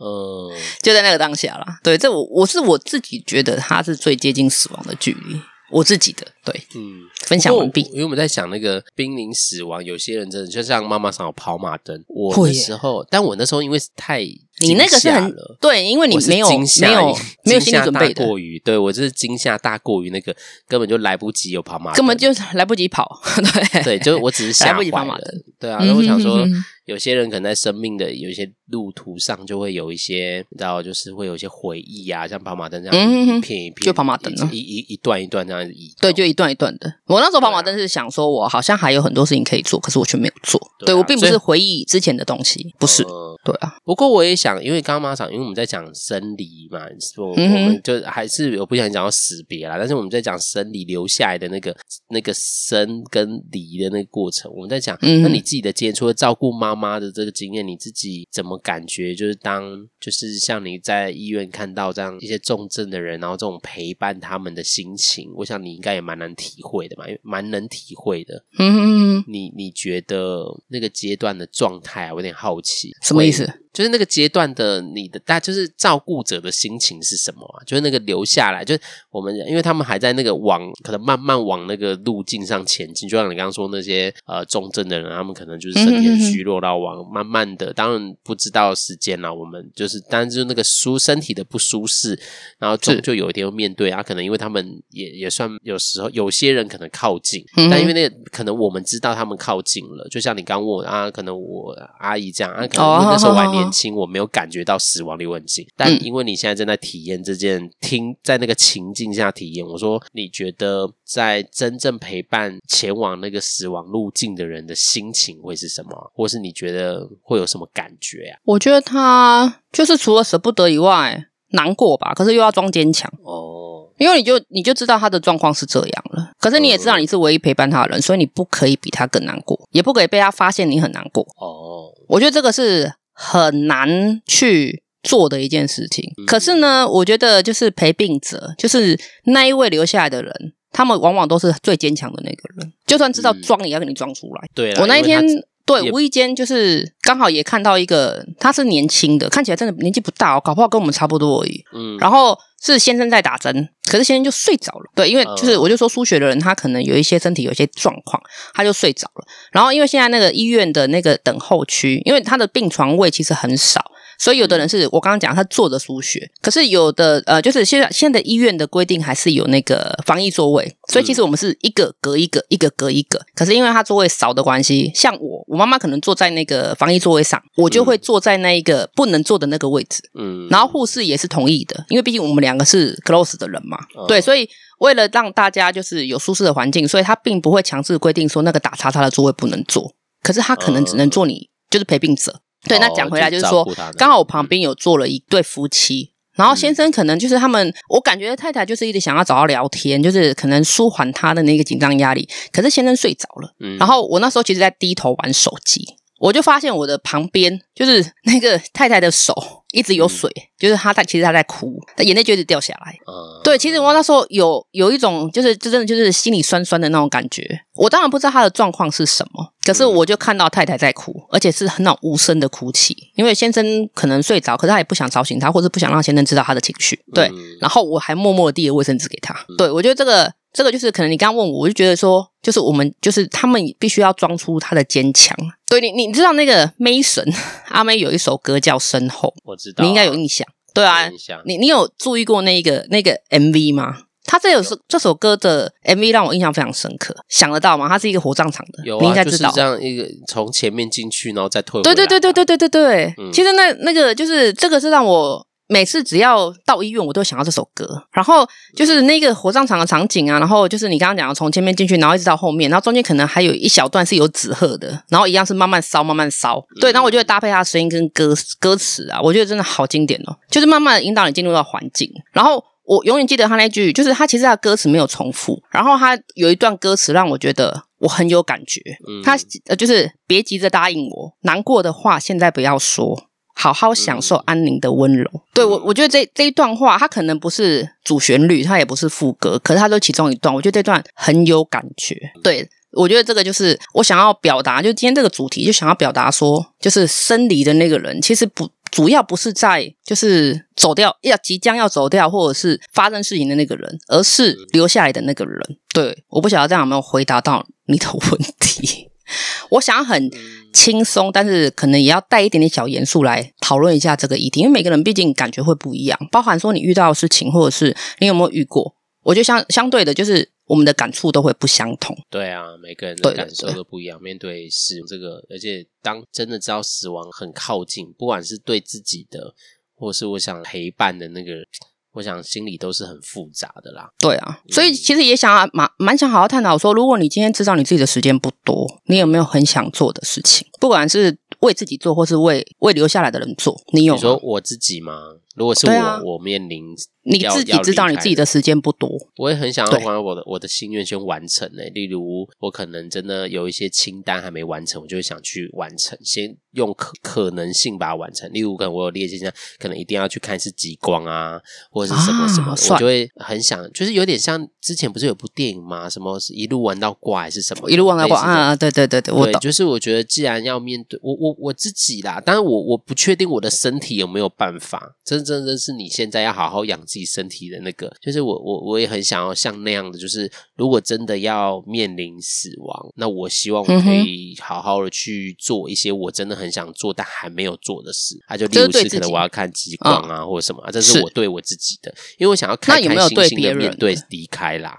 [0.00, 0.50] 嗯，
[0.82, 1.78] 就在那个当下啦。
[1.84, 5.40] 对，这我我是我自己觉得它是最接近死亡的距离。
[5.70, 7.82] 我自己的对，嗯，分享完毕。
[7.92, 12.02] 因为我们在想那个濒临死亡，有些人真的就像妈妈桑有跑马灯。
[12.08, 14.26] 我那时候，但我那时候因为是太。
[14.60, 18.24] 你那个是很对，因为你没有没有没有心理准备的。
[18.26, 20.34] 过于对我就是惊吓大过于那个，
[20.66, 23.20] 根本就来不及有跑马灯，根本就来不及跑。
[23.72, 25.20] 对对，就我只是 吓坏了。
[25.58, 26.46] 对啊，然后我想说，
[26.86, 35.92] 有些人可能在生命的有一些路途上，就会有一些，你知道，就是会有一些回忆啊，像跑马灯这样一片一片，就跑马灯，一一一段一段这样子移。
[36.00, 36.92] 对，就一段一段的。
[37.06, 40.60] 我那时候跑马灯是想说，我好像还有很多事情可以做，可是我却没有做。
[40.86, 43.04] 对我并不是回忆之前的东西，不是。
[43.44, 51.76] 对啊，不过我也想，因为刚刚马场，因为我们在讲生理嘛，说我们就还是我不想讲到死别啦，但是我们在讲生理留下来的那个
[52.10, 59.14] 那个生跟离的那个过程，我们在讲，那你自己的经验，除了照顾妈妈的这个经验，你自己怎么感觉？
[59.14, 68.44] 就是当就是像你在医院看到这样一些重症的人，然后这种陪伴他们的心情，我想你应该也蛮难体会的嘛，因为蛮能体会的。
[68.58, 73.48] 嗯哼，你你觉得那个阶段的状态啊，我有点好奇，什么意思？
[73.72, 77.62] 就是那个阶段的你的，大就是照顾者的心情是什么啊？
[77.64, 83.08] 就是那个留下来，就是我们，因为他们还在那个往，可能慢慢往那个路径上前进。
[83.08, 89.32] 就像你刚刚说那些呃重症的人，他们可能就是身体虚弱到往慢慢的，当然不知道时间了。
[89.32, 92.18] 我们就是，当然就是那个舒身体的不舒适，
[92.58, 94.02] 然后就就有一天会面对啊。
[94.02, 116.12] 可能因为他们也也算有时候有些人可能靠近，但因为那个可能我们知道他们靠近了，就像你刚问我啊，可能我阿姨这样啊，可能那时候我还 年轻，我没有感觉到死亡离我很近，但因为你现在正在体验这件，听在那个情境下体验，我说你觉得在真正陪伴前往那个死亡路径的人的心情会是什么？
[116.14, 118.38] 或是你觉得会有什么感觉啊？
[118.44, 131.92] 我觉得他就是除了舍不得以外，难过吧，可是又要装坚强哦，因为你就你就知道他的状况是这样了，可是你也知道你是唯一陪伴他的人，所以你不可以比他更难过，也不可以被他发现你很难过哦。
[132.06, 132.92] 我觉得这个是。
[133.20, 144.42] 很难去做的一件事情，可是呢，我觉得就是陪病者，就是那一位留下来的人，他们往往都是最坚强的那个人，就算知道装也要给你装出来。
[144.42, 145.20] 嗯、对，我那一天
[145.66, 151.64] 对也无意间就是刚好也看到一个，他是年轻的，看起来真的年纪不大哦，搞不好跟我们差不多而已。
[151.74, 152.38] 嗯，然后。
[152.60, 154.90] 是先生在打针，可是先生就睡着了。
[154.94, 158.22] 对，因为就是我就说输血的人，他可能有一些身体有一些状况，
[158.54, 159.26] 他就睡着了。
[159.52, 163.92] 然后因为现在那个医院的那个等候区，因为他的病床位其实很少。
[164.18, 173.24] 所以有的人是我刚刚讲他坐着输血，可是有的呃，就是现在现在医院的规定还是有那个防疫座位，所以其实我们是一个隔一个，一个隔一个。
[173.34, 180.02] 可是因为他座位少的关系，像我我妈妈可能坐在那个防疫座位上，我就会坐在那一个不能坐的那个位置。
[180.18, 183.78] 嗯，然后护士也是同意的，因为毕竟我们两个是 close 的人嘛。
[184.08, 184.48] 对，所以
[184.80, 192.40] 为了让大家就是有舒适的环境，所以他并不会强制规定说那个打叉叉的座位不能坐，可是他可能只能坐你就是陪病者。
[192.68, 205.84] 对，那讲回来就是说，刚好我旁边有坐了一对夫妻，然后先生可能就是他们，我感觉太太就是一直想要找他聊天，就是可能舒缓他的那个紧张压力，可是先生睡着了，然后我那时候其实在低头玩手机，
[206.18, 209.34] 我就发现我的旁边就是 那个太太的手
[209.72, 212.92] 一直有水，嗯、就是她在其实她在哭，她眼泪就一直掉下来。
[213.06, 217.46] 嗯，对，其实我那时候有有一种就是就真的就是心里酸酸的那种感觉。
[217.74, 226.98] 我当然不知道她的状况是什么，可是我就看到太太在哭，而且是很那种无声的哭泣，因为先生可能睡着，可是他也不想吵醒他，或者不想让先生知道他的情绪。
[227.14, 229.36] 对，嗯、然后我还默默地递了卫生纸给他。
[229.56, 230.32] 对，我觉得这个。
[230.52, 235.36] 这个就是可能你刚刚问我，我就觉得说，就是我们就是他们必须要装出他的坚强。
[235.68, 237.32] 对你，你知道那个 Mason
[237.68, 240.46] 阿妹有一首歌叫《身后》，我知道，你应该有印象。
[240.74, 241.08] 对啊，
[241.44, 243.98] 你你有注意过那个那个 MV 吗？
[244.24, 247.88] 他这首这首歌的 MV 让我印象非常深刻，想得到吗？
[247.88, 249.48] 它是一个火葬场的，有啊，你应该知道。
[249.48, 251.94] 就是这样一个从前面进去，然后再退回来。
[251.94, 253.14] 对对对对对对对对。
[253.18, 255.47] 嗯、其实那那个就是这个是让我。
[255.68, 258.02] 每次只要到医院，我都想到这首歌。
[258.10, 266.64] 然后就是那个火葬场的场景啊，然后就是你刚刚讲的，从前面进去，然后一直到后面，然后中间可能还有一小段是有纸鹤的，然后一样是慢慢烧，慢慢烧。
[266.80, 272.10] 对，然后我就会搭配他的声音跟歌歌词啊，我觉得真的好经典哦，就是慢慢的引导你进入到环境。
[272.32, 278.80] 然后我永远记得他那句，就是他其实他的歌词没有重复，然后他有一段歌词让我觉得我很有感觉。
[279.22, 283.27] 他呃就是别急着答应我，难过的话现在不要说。
[283.60, 285.28] 好好享受安宁的温柔。
[285.34, 290.54] 嗯、对我，我觉得这这一段话，它可能不是主旋律，它也不是副歌，可是它都其中一段。
[290.54, 292.16] 我觉得这段很有感觉。
[292.40, 305.60] 对，我觉得这个就是我想要表达，就今天这个主题，就想要表达说，就是生离的那个人，其实不主要不是在就是走掉要即将要走掉，或者是发生事情的那个人，而是留下来的那个人。
[305.92, 309.10] 对，我不晓得这样有没有回答到你的问题。
[309.70, 310.30] 我想很。
[310.72, 322.16] 轻松，但是可能也要带一点点小严肃来讨论一下这个议题，因为每个人毕竟感觉会不一样，包含说你遇到的事情，或者是你有没有遇过，我觉得相相对的，就是我们的感触都会不相同。
[322.30, 329.54] 对啊，每个人的感受都不一样，面对死这个，而且当真的知道死亡很靠近，不管是对自己的，
[329.94, 331.66] 或是我想陪伴的那个人。
[332.12, 334.08] 我想心里都是很复杂的啦。
[334.18, 340.66] 对啊，所以其实也想蛮蛮想好好探讨说，如果你今天知道你自己的时间不多，你有没有很想做的事情？
[340.80, 345.20] 不管是为自己做，或是为为留下来的人做，你有说我自己吗？
[345.56, 346.84] 如果是我，啊、我面临。
[347.30, 351.90] 你自己知道你自己的时间不多，我也很想要把我的我的心愿先完成诶。
[351.90, 358.50] 例如，我可能真的有一些清单还没完成，我就会想去完成，先用可可能性把它完成。
[358.52, 361.60] 例如，可能我有列些，可能一定要去看一次极光啊，
[361.90, 366.08] 或者是什么什么，我就会很想，就是有点像之前不是有部电影吗？
[366.08, 367.90] 什么一路玩到挂还是什么？
[367.90, 368.74] 一路玩到挂啊！
[368.74, 369.60] 对对对对，我懂。
[369.60, 377.92] 就是我觉得，既然要面对我我我自己啦，但是我我不确定我的身体有没有办法，真真真是你现在要好好养自己身体的那。
[377.98, 388.38] 个就是我我我也很想要像那样的，就是如果真的要面临死亡，那我希望我可以好好的去做一些我真的很想做但还没有做的事。
[388.46, 394.98] 啊，就例如是可能我要看极光啊，或者什么，啊，这是我对我自己的，因为我想要开开心心的面对离开啦。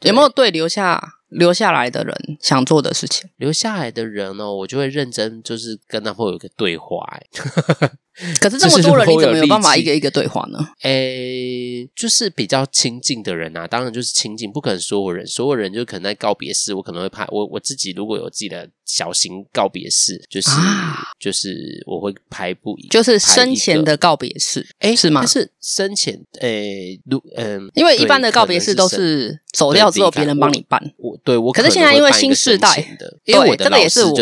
[0.00, 3.30] 有没有对留下留下来的人想做的事情？
[3.36, 7.90] 留下来的人哦，我就会认真，就是跟他会有一个对话，欸。
[8.40, 10.58] 可是这么多人，你怎么有办法一个一个对话呢？
[10.82, 25.20] 诶，就是比较亲近的人啊，当然就是亲近，不可能所有人，所有人就可能在告别式，我可能会拍我我自己，如果有自己的小型告别式，就是、啊、就是我会拍不一，就是生前的告别式，诶，是吗？
[25.22, 34.14] 但是生前诶，如嗯，因为一般的告别式都是走掉之后别人帮你办，我对我可是现在因为新时代的，因为我的这个也是我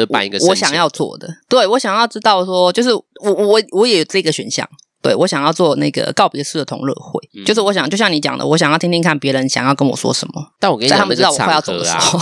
[0.48, 3.81] 我想要做的，对我想要知道说，就是我我我。
[3.82, 4.68] 我也有这个选项，
[5.02, 10.52] 对，我想要做那个告别式的同乐会，嗯、就是我想，就像你讲的，我想要听听看别人想要跟我说什么。
[10.60, 12.18] 但我跟你讲，他们知道我快要走的时候。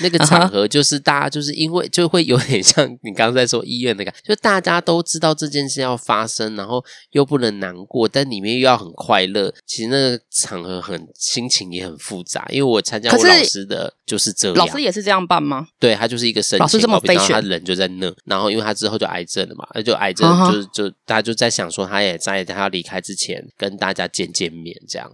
[0.00, 9.52] 那个场合就是大家就是因为就会有点像你刚刚在说医院那个，就大家都知道这件事要发生，然后又不能难过，但里面又要很快乐。
[9.66, 15.66] 其实那个场合很心情也很复杂，因为我参加我老师的就是这样，老师也是这样办吗？
[15.78, 25.10] 对，他就是一个生前，老师这么悲剧，他人就在那，然后因为他之后就癌症了嘛，那就癌症就是就大家就在想说他也在他要离开之前跟大家见见面这样。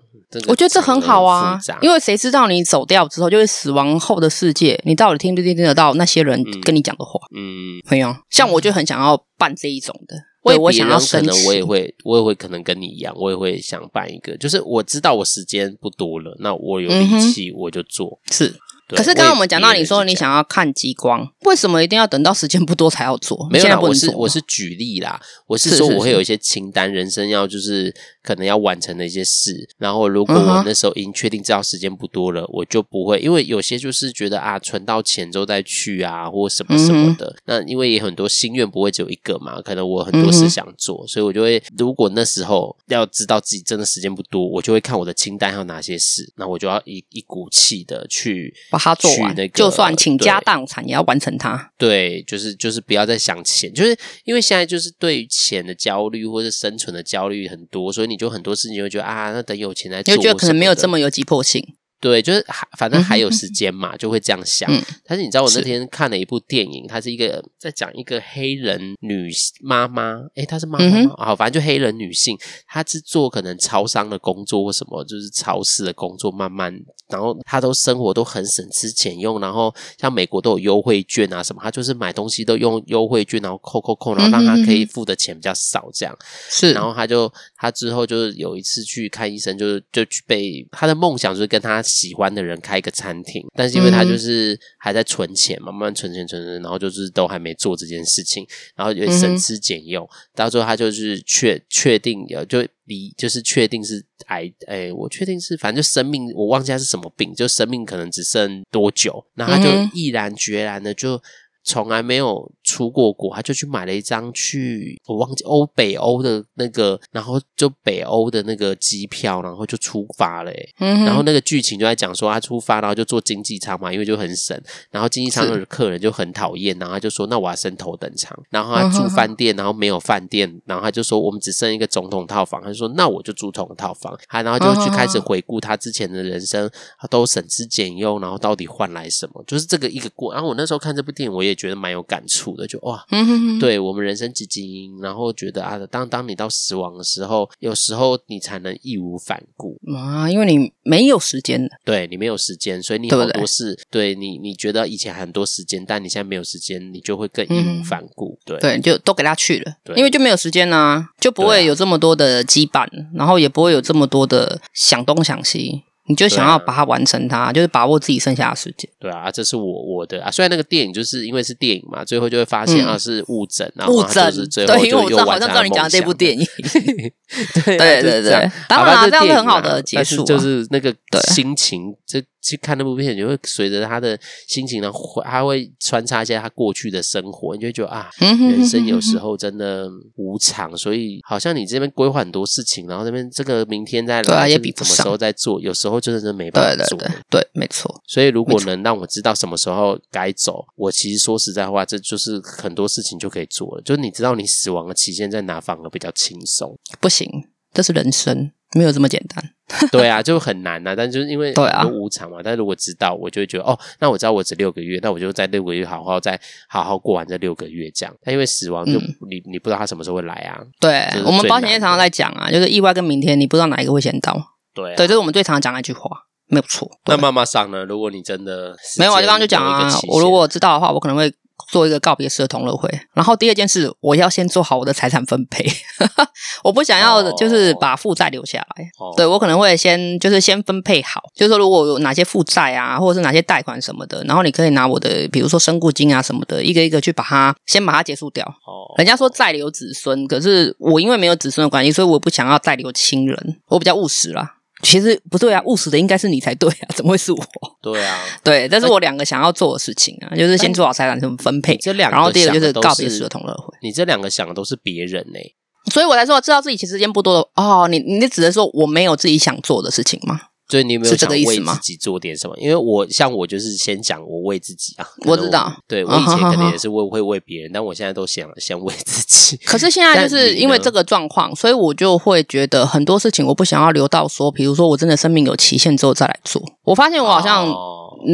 [0.49, 4.76] 我觉得这很好啊，因为谁知道你走掉之后就是死亡后的世界。
[4.85, 7.21] 你到底听不听听得到那些人跟你讲的话？
[7.37, 10.17] 嗯，朋友，像我就很想要办这一种的。
[10.43, 14.37] 对，我想要可能我也会，我也会可能跟你一样，我也会想办一个。
[14.37, 18.21] 就是我知道我时间不多了，那我有力气我就做。
[18.31, 18.55] 是，
[18.89, 23.49] 可是刚刚我们讲到，你说你想要看极光，为什么一定要等到时间不多才要做？
[23.51, 29.69] 没有啦，我是我是举例啦，我是说我会有一些清单，人生要就是可能要完成的一些事。
[29.79, 37.35] 然后如果我那时候已经确定知道时间不多了，我就不会，因为有些就是觉得啊，存到钱之后再去啊，或什么什么的。
[37.47, 49.35] 那因为也很多心愿不会只有一个嘛，可能我很多事想做，所以我就会如果那时候要知道自己真的时间不多，我就会看我的清单还有哪些事，那我就要一一股气的去把它做完。
[49.53, 51.73] 就算倾家荡产也要完成它。
[51.79, 60.15] 对，就是就是不要再想钱，就是因为现在就是对于钱的焦虑或者生存的焦虑很多，所以你就很多事情会觉得啊，那等有钱来做。
[60.15, 61.75] 你就觉得可能没有这么有急迫性。
[62.07, 64.73] 对，就是还反正还有时间嘛，嗯、就会这样想。
[64.73, 69.29] 嗯、但是你知道，我那天看了一部电影，它是一个在讲一个黑人女
[69.61, 72.39] 妈妈，诶，她是妈妈哦，反正就黑人女性，
[72.69, 76.73] 她是做可能超商的工作或什么，就是超市的工作，慢慢，
[77.09, 86.17] 然后她都生活都很省吃俭用，然后像美国都有优惠券啊什么，她就是买东西都用优惠券，然后扣扣扣，然后让她可以付的钱比较少，这样
[86.51, 86.73] 是。
[86.73, 91.83] 然后她就她之后就是有一次去看医生，就是就去被她的梦想就是跟她。
[91.97, 111.23] 喜欢的人开一个餐厅，但是因为他就是还在存钱嘛，慢慢存钱存钱，然后就是都还没做这件事情，然后也省吃俭用，嗯、到最后他就是确确定有就离就是确定是癌，哎，我确定是反正就生命，我忘记他是什么病，就生命可能只剩多久，然后他就毅然决然的就。
[111.67, 120.53] 从来没有出过国，他就去买了一张去我忘记欧北欧的那个，然后就北欧的那个机票，然后就出发了。
[120.79, 124.57] 嗯，然后那个剧情就在讲说他出发，然后就坐经济舱嘛，因为就很省。
[124.93, 139.43] 然后经济舱的客人就很讨厌，然后他就说：“那我要升头等舱。”然后他住饭店，然后没有饭店，然后他就说：“我们只剩一个总统套房。”他就说：“那我就住总统套房。”他然后就去开始回顾他之前的人生，他都省吃俭用，然后到底换来什么？
[139.49, 140.33] 就是这个一个过。
[140.33, 141.56] 然后我那时候看这部电影，我也。
[141.57, 143.59] 觉得蛮有感触的，就哇，嗯、哼哼。
[143.59, 149.77] 对我们人生几经营，然后觉得啊，当当你到死亡的时候，有时候你才能义无反顾。
[149.97, 158.61] 啊，因为你没有时间，对你没有时间，所以你很多事，对，你，你觉得以前很多时间，但你现在没有时间，你就会更义无反顾，嗯、对。
[158.61, 165.85] 对，就都给他去了，因为就没有时间啊，就不会有这么多的羁绊，啊、然后也不会有这么多的想东想西。
[166.09, 168.89] 你就想要把它完成它，就是把握自己剩下的时间。
[168.99, 170.31] 对啊，这是我我的啊。
[170.31, 176.47] 虽然那个电影就是因为是电影嘛，最后就会发现啊是误诊啊，误诊是最后对，因为我知道好像知道你讲的这部电影。
[177.65, 180.25] 对对对对，当然了，这样是很好的结束、啊。
[180.25, 180.95] 就是那个
[181.29, 182.23] 心情这。
[182.47, 184.91] 去看那部片，你会随着他的心情呢，
[185.25, 196.99] 他会穿插一下他过去的生活，你就会觉得啊，人生有时候真的无常，所以好像你这边规划很多事情，然后那边这个明天再来，对啊，也比不上什么时候再做，有时候真的是没办法做。
[196.99, 198.03] 对对对，对，没错。
[198.07, 203.83] 所以如果能让我知道什么时候该走，我其实说实在话，这就是很多事情就可以做了。
[203.83, 206.79] 就是你知道你死亡的期限在哪，反而比较轻松。
[207.01, 207.29] 不行，
[207.73, 208.53] 这是人生。
[208.77, 209.43] 没有这么简单，
[209.91, 210.95] 对啊，就很难呐、啊。
[210.97, 212.39] 但就是因为都无常嘛。
[212.39, 218.15] 啊、但如果知道，我就会觉得哦，那我知道我只六个月，那我就在六个月好好再好好过完这六个月这样。
[218.23, 220.61] 但因为死亡就，嗯、你你不知道他什么时候会来啊。
[220.79, 224.35] 对，我们保险业常常在讲啊，就是意外跟明天，你不知道哪一个会先到。
[224.75, 226.11] 对、啊，对，这是我们最常讲的一句话，
[226.49, 226.91] 没有错。
[227.07, 227.85] 那妈妈桑呢？
[227.85, 231.33] 如果你真的没有啊，就刚刚就讲啊，我如果知道的话，我可能会。
[231.71, 235.67] 做一个告别式的同乐会，然后第二件事，我要先做好我的财产分配，
[236.63, 238.85] 我不想要就是把负债留下来。
[238.99, 248.45] 哦、对，我可能会先就是先分配好，就是说如果有哪些负债啊，或者是哪些贷款什么的，然后你可以拿我的，比如说身故金啊什么的，一个一个去把它先把它结束掉。
[248.45, 254.53] 哦，人家说再留子孙，可是我因为没有子孙的关系，所以我不想要再留亲人，我比较务实啦。
[254.83, 257.39] 其实不对啊，务实的应该是你才对啊， 怎么会是我？
[257.83, 263.75] 对啊，对，这是我两个想要做的事情啊，就是先做好财产怎么分配，这两个，然后第二个就是告别式的同乐会。
[263.83, 265.55] 你这两个想的都是别人呢、欸，
[265.91, 267.89] 所以我才说知道自己其实时间不多的哦。
[267.89, 270.41] 你你只能说我没有自己想做的事情吗？
[270.69, 272.57] 所以你有没有想为自己做点什么？
[272.59, 279.57] 因为我像我就是先讲我为自己啊，我，我知道，对我以前可能也是为会为别人，但我现在都想先为自己。
[279.65, 286.63] 可是现在 就是因为这个状况，所以我就会觉得很多事情我不想要留到说，比如说我真的生命有期限之后再来做。
[286.85, 287.73] 我发现我好像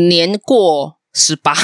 [0.09, 1.55] 年过十八，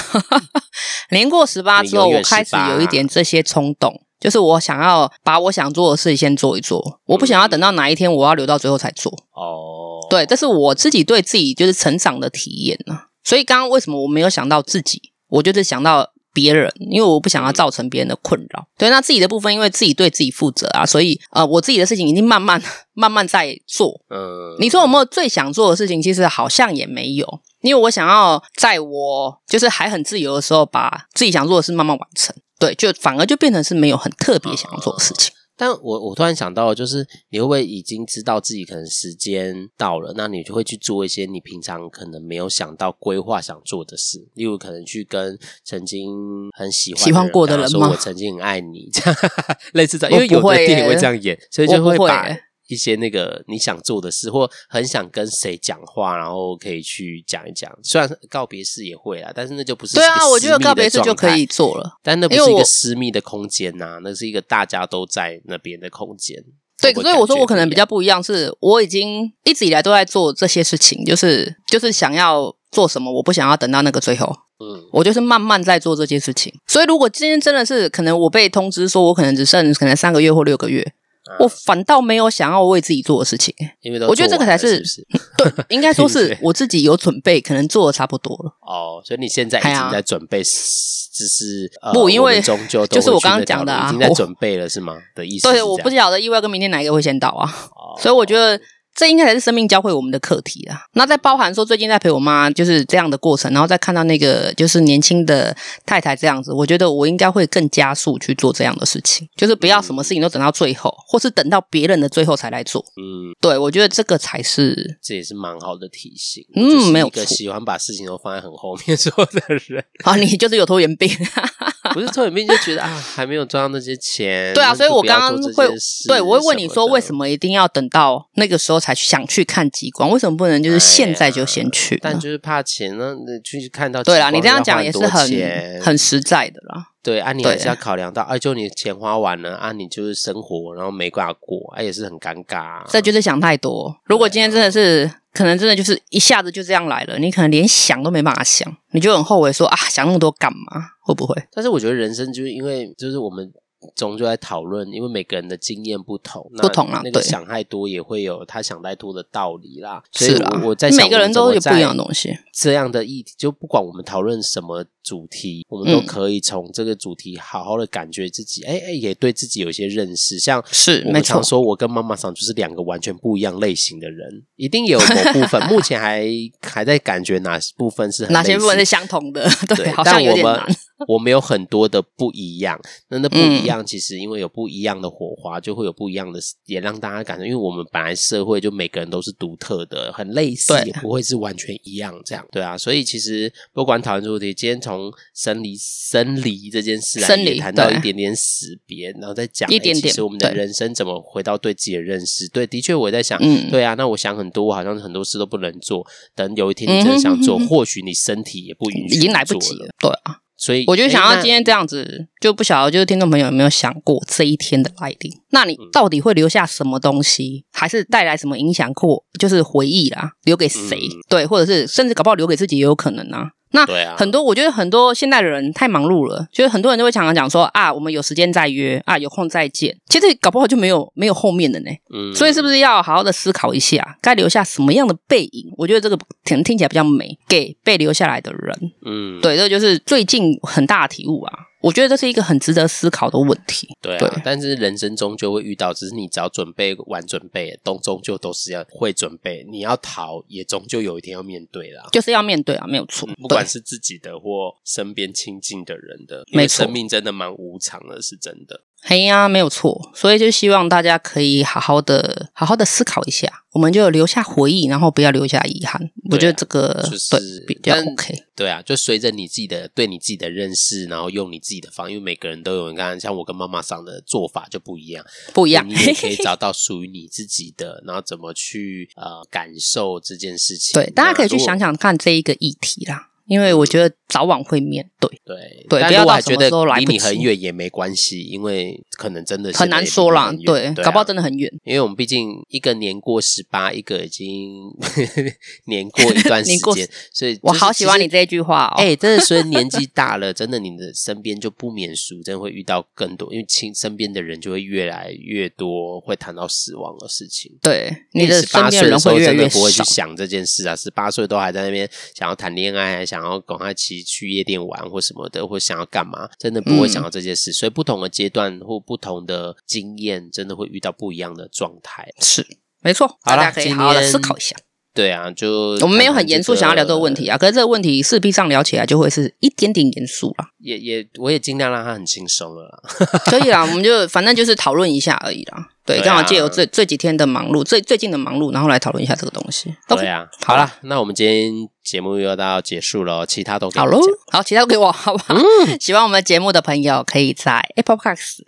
[1.10, 4.02] 年过十八 之后，我开始有一点这些冲动。
[4.20, 9.12] 就是我想要把我想做的事情先做一做，我不想要等到哪一天我要留到最后才做。
[9.32, 12.98] 哦，对，这是我自己对自己就是成长的体验呢。
[13.24, 18.66] 所以刚刚为什么我没有想到自己，我就是想到别人，因为我不想要造成别人的困扰。
[18.78, 22.62] 对，那自己的部分，因为自己对自己负责啊，所以呃，我自己的事情已经慢慢
[22.94, 24.00] 慢慢在做。
[24.10, 26.00] 嗯，你说有没有最想做的事情？
[26.02, 27.40] 其实好像也没有。
[27.60, 32.34] 因为我想要在我就是还很自由的时候，把自己想做的事慢慢完成。
[32.58, 35.32] 对，就反而就变成是没有很特别想要做的事情。
[35.60, 46.10] 但我我突然想到，就是你会不会已经知道自己可能时间到了，那你就会去做一些你平常可能没有想到规划想做的事，例如可能去跟曾经
[46.56, 47.68] 很喜欢喜欢过的人？
[47.68, 49.16] 说我曾经很爱你，这样
[49.74, 52.28] 类似这样，因为有的电影会这样演，所以就会把。
[52.68, 57.70] 一些那个你想做的事，或很想跟谁讲话，然后可以去讲一讲。
[57.82, 59.96] 虽然告别式也会啊，但是那就不是。
[59.96, 66.42] 对啊，我觉得告别式就可以做了，但那不是一个私密的空间呐、啊，那是一个大家都在那边的空间。
[66.80, 74.26] 对，所以我说我可能比较不一样，是我已经一直以来都在做这些事情，就是就是想要做什么，我不想要等到那个最后。
[74.60, 76.52] 嗯，我就是慢慢在做这件事情。
[76.66, 80.92] 所以如果今天真的是可能，我被通知说我可能只剩可能三个月或六个月。
[81.38, 84.82] 我反倒没有想要为自己做的事情，因为我觉得这个才是，
[85.68, 88.50] 应该说是 我自己有准备，可能做的差不多了。
[88.60, 94.96] 哦，所以你现在已经在准备，只是不，因为终究就是我刚刚讲的啊，已经在准备了是吗？
[95.14, 95.50] 的意思？
[95.50, 98.60] 对，我不晓得意外跟明天哪一个会先到啊，哦、所以我觉得。
[98.98, 100.80] 这应该才是生命教会我们的课题啊！
[100.94, 112.84] 那在包含说最近在陪我妈就是这样的过程，然后再看到那个就是年轻的太太这样子，我觉得我应该会更加速去做这样的事情，就是不要什么事情都等到最后，或是等到别人的最后才来做。
[112.96, 116.44] 嗯，对，我觉得这个才是，这也是蛮好的提醒。
[116.56, 121.08] 嗯，没有一个喜欢把事情都放在很后面做的人 啊，你就是有拖延病，
[121.94, 124.52] 不是拖延病，就觉得啊还没有赚到那些钱。
[124.54, 125.68] 对啊，所以我刚刚会
[126.08, 128.87] 对我会问你说，为什么一定要等到那个时候才？
[128.88, 131.94] 才想去看极光，为什么不能就是现在就先去？
[131.96, 136.86] 哎、但就是怕钱呢，你去看到对啦，你这样讲也是很很实在的啦。
[137.02, 142.84] 对啊，你还是要考量到，哎、啊，就你钱花完了啊，你就是生活然后没办法过，哎、啊，也是很尴尬、啊。
[142.88, 143.94] 这就是想太多。
[144.06, 150.82] 如果今天真的是、啊、可能，真的就是一下子就这样来了，你可能连想都没办法想，你就很后悔说啊，想那么多干嘛？
[151.02, 151.34] 会不会？
[151.52, 153.52] 但是我觉得人生就是因为就是我们。
[153.94, 157.00] 终究在讨论，因为每个人的经验不同，不同啊。
[157.04, 160.02] 那个想太多也会有他想太多的道理啦。
[160.12, 162.36] 是啦，所以我在想，每个人都有不一样的东西。
[162.52, 170.38] 这样的议题，就不管我们讨论什么主题，我们都可以从这个主题好好的感觉自己，哎、嗯、哎，也对自己有一些认识。
[170.38, 176.26] 像是我们常说，我跟妈妈桑就是两个完全不一样类型的人，一定有某部分， 目前还
[176.60, 179.48] 还在感觉哪部分是哪些部分是相同的。
[179.68, 180.66] 对，对好像有点难。
[181.06, 187.44] 我们有很多的不一样，那那不一样，其实因为有不一样的火花，就会有不一样的，也让大家感觉。
[187.44, 192.44] 因为我们本来社会就每个人都是独特的，很类似，也不会是完全一样这样。
[192.50, 202.48] 对啊，所以其实不管讨论主题，今天从生离生离这件事来谈到一点点死别，然后再讲一点点，其实我们的人生怎么回到对自己的认识。
[202.48, 206.04] 对，的确我在想，嗯，对啊，那我想很多，我好像很多事都不能做。
[206.34, 209.88] 等有一天你真的想做，或许你身体也不允许，已经来不及了。
[210.00, 210.40] 对啊。
[210.58, 215.32] 所以，我就想要今天这样子，就不晓得就是听众朋友有没有想过这一天的来临？
[215.50, 220.32] 那你到底会留下什么东西，还是带来什么影响或就是回忆啦？
[220.42, 220.96] 留给谁？
[220.96, 223.52] 嗯、对，或者是甚至搞不好留给自己也有可能啊。
[223.72, 223.84] 那
[224.16, 229.96] 很多，我觉得很多现代的人太忙碌了，就是很多人都会常常讲说啊，我们有时间再约啊，有空再见。
[230.08, 231.90] 其实搞不好就没有没有后面的呢。
[232.12, 235.72] 嗯，所以是不是要好好的思考一下，该留下什么样的背影？
[235.76, 238.92] 我觉得这个可能听起来比较美，给被留下来的人。
[239.04, 241.52] 嗯，对，这就是最近很大的体悟啊。
[241.80, 243.88] 我觉得这是一个很值得思考的问题。
[244.00, 249.64] 对啊，对，但是人生终究会遇到，只是你只要准备晚准备，都终究都是要会准备。
[249.70, 252.08] 你要逃，也终究有一天要面对啦。
[252.12, 253.28] 就是要面对啊，没有错。
[253.36, 258.82] 不管是自己的或身边亲近的人的，没错，因为生命真的蛮无常的，是真的。
[259.00, 266.02] 嘿呀，没有错，所以就希望大家可以好好的、好好的思考一下，我们就留下回忆，然后不要留下遗憾。
[266.02, 268.34] 啊、我觉得这个就是比较 OK。
[268.54, 275.24] 对啊，就随着你自己的对你自己的认识，然后用你自己的方，因为每个人都有，你看像我跟妈妈上的做法就不一样，
[275.54, 281.00] 不一样，你也可以 找到属于你自己的，然后怎么去呃感受这件事情。
[281.00, 283.27] 对，大家可以去想想看这一个议题啦。
[283.48, 285.56] 因为我觉得早晚会面对，对
[285.88, 286.98] 对，但不要到什么时候来。
[286.98, 290.52] 离你很远也没关系，因为可能真的很难说啦。
[290.66, 291.72] 对，搞不好真的很远。
[291.84, 294.90] 因为我们毕竟一个年过十八，一个已经
[295.88, 299.00] 年过一段时间，所以我好喜欢你这句话哦。
[299.00, 307.72] 哎，真的，所以年纪大了，真的你的身边就不免俗，真的会遇到更多，因为亲身边的人就会越来越多，会谈到死亡的事情。
[307.80, 313.37] 对，你的十八岁的时候真的不会去想这件事啊，十八岁都还在那边想要谈恋爱，还想。
[313.40, 317.70] 然后赶快骑去夜店玩或什么的，或想要干嘛，真的不会想到这件事。
[317.70, 322.28] 嗯、所以不同的阶段或不同的经验，真的会遇到不一样的状态。
[322.40, 322.66] 是，
[323.00, 323.38] 没错。
[323.44, 324.76] 大家可以好好的思考一下。
[325.18, 330.66] 对啊，就我们没有很严肃想要聊这个问题啊，可是这个问题势必上聊起来就会是一点点严肃啊。
[330.78, 333.02] 也也，我也尽量让它很轻松了。
[333.50, 335.88] 可以啦，我们就反正就是讨论一下而已啦。
[336.06, 339.92] 对，刚好借由这这几天的忙碌，最最近的忙碌，然后来讨论一下这个东西。
[340.06, 341.72] 对啊，好了，那我们今天
[342.04, 344.20] 节目又要到结束了，其他都给我好喽，
[344.52, 345.54] 好，其他都给我，好不好？
[345.56, 348.60] 嗯， 喜欢我们节目的朋友，可以在 Apple Podcast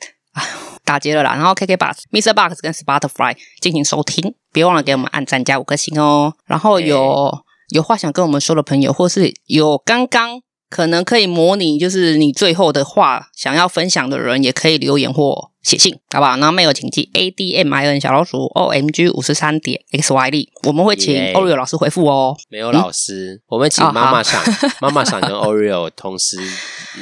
[0.85, 2.35] 打结了啦，然后 KK Box、Mr.
[2.35, 6.35] Box 跟 Spotify 进行收听，别忘了给我们按赞加五颗星哦。
[6.47, 16.37] 然后有有话想跟我们说的朋友，或是有刚刚可能可以模拟，就是你最后的话想要分享的人，也可以留言或写信，好不好？
[16.39, 21.15] 然后 mail 请寄 A D M I N 小老鼠 O M G 五十三点 X Y D，我们会请
[21.35, 22.35] Oreo 老师回复哦。
[22.49, 24.43] 没有老师，嗯、我们请妈妈想、
[24.81, 26.39] 妈妈想跟 Oreo 同时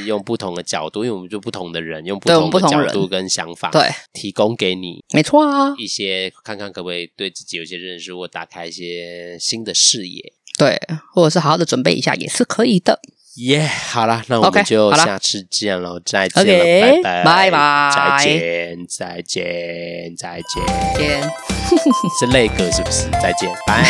[0.07, 10.81] 用不同的角度，因为我们就不同的人，用不同的角度跟想法，对，提供给你，没错啊，一些看看可不可以对自己有些认识，或打开一些新的视野，对，
[11.15, 13.01] 或者是好好的准备一下也是可以的。
[13.39, 20.63] 耶，yeah, 好了，那我们就下次见喽，再见了，okay, 拜拜，拜拜，再见，再见，再见，
[20.97, 21.23] 见，
[22.19, 23.09] 是那个是不是？
[23.23, 23.85] 再见，拜，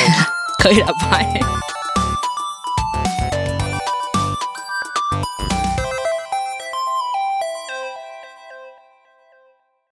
[0.62, 1.77] 可以了，拜。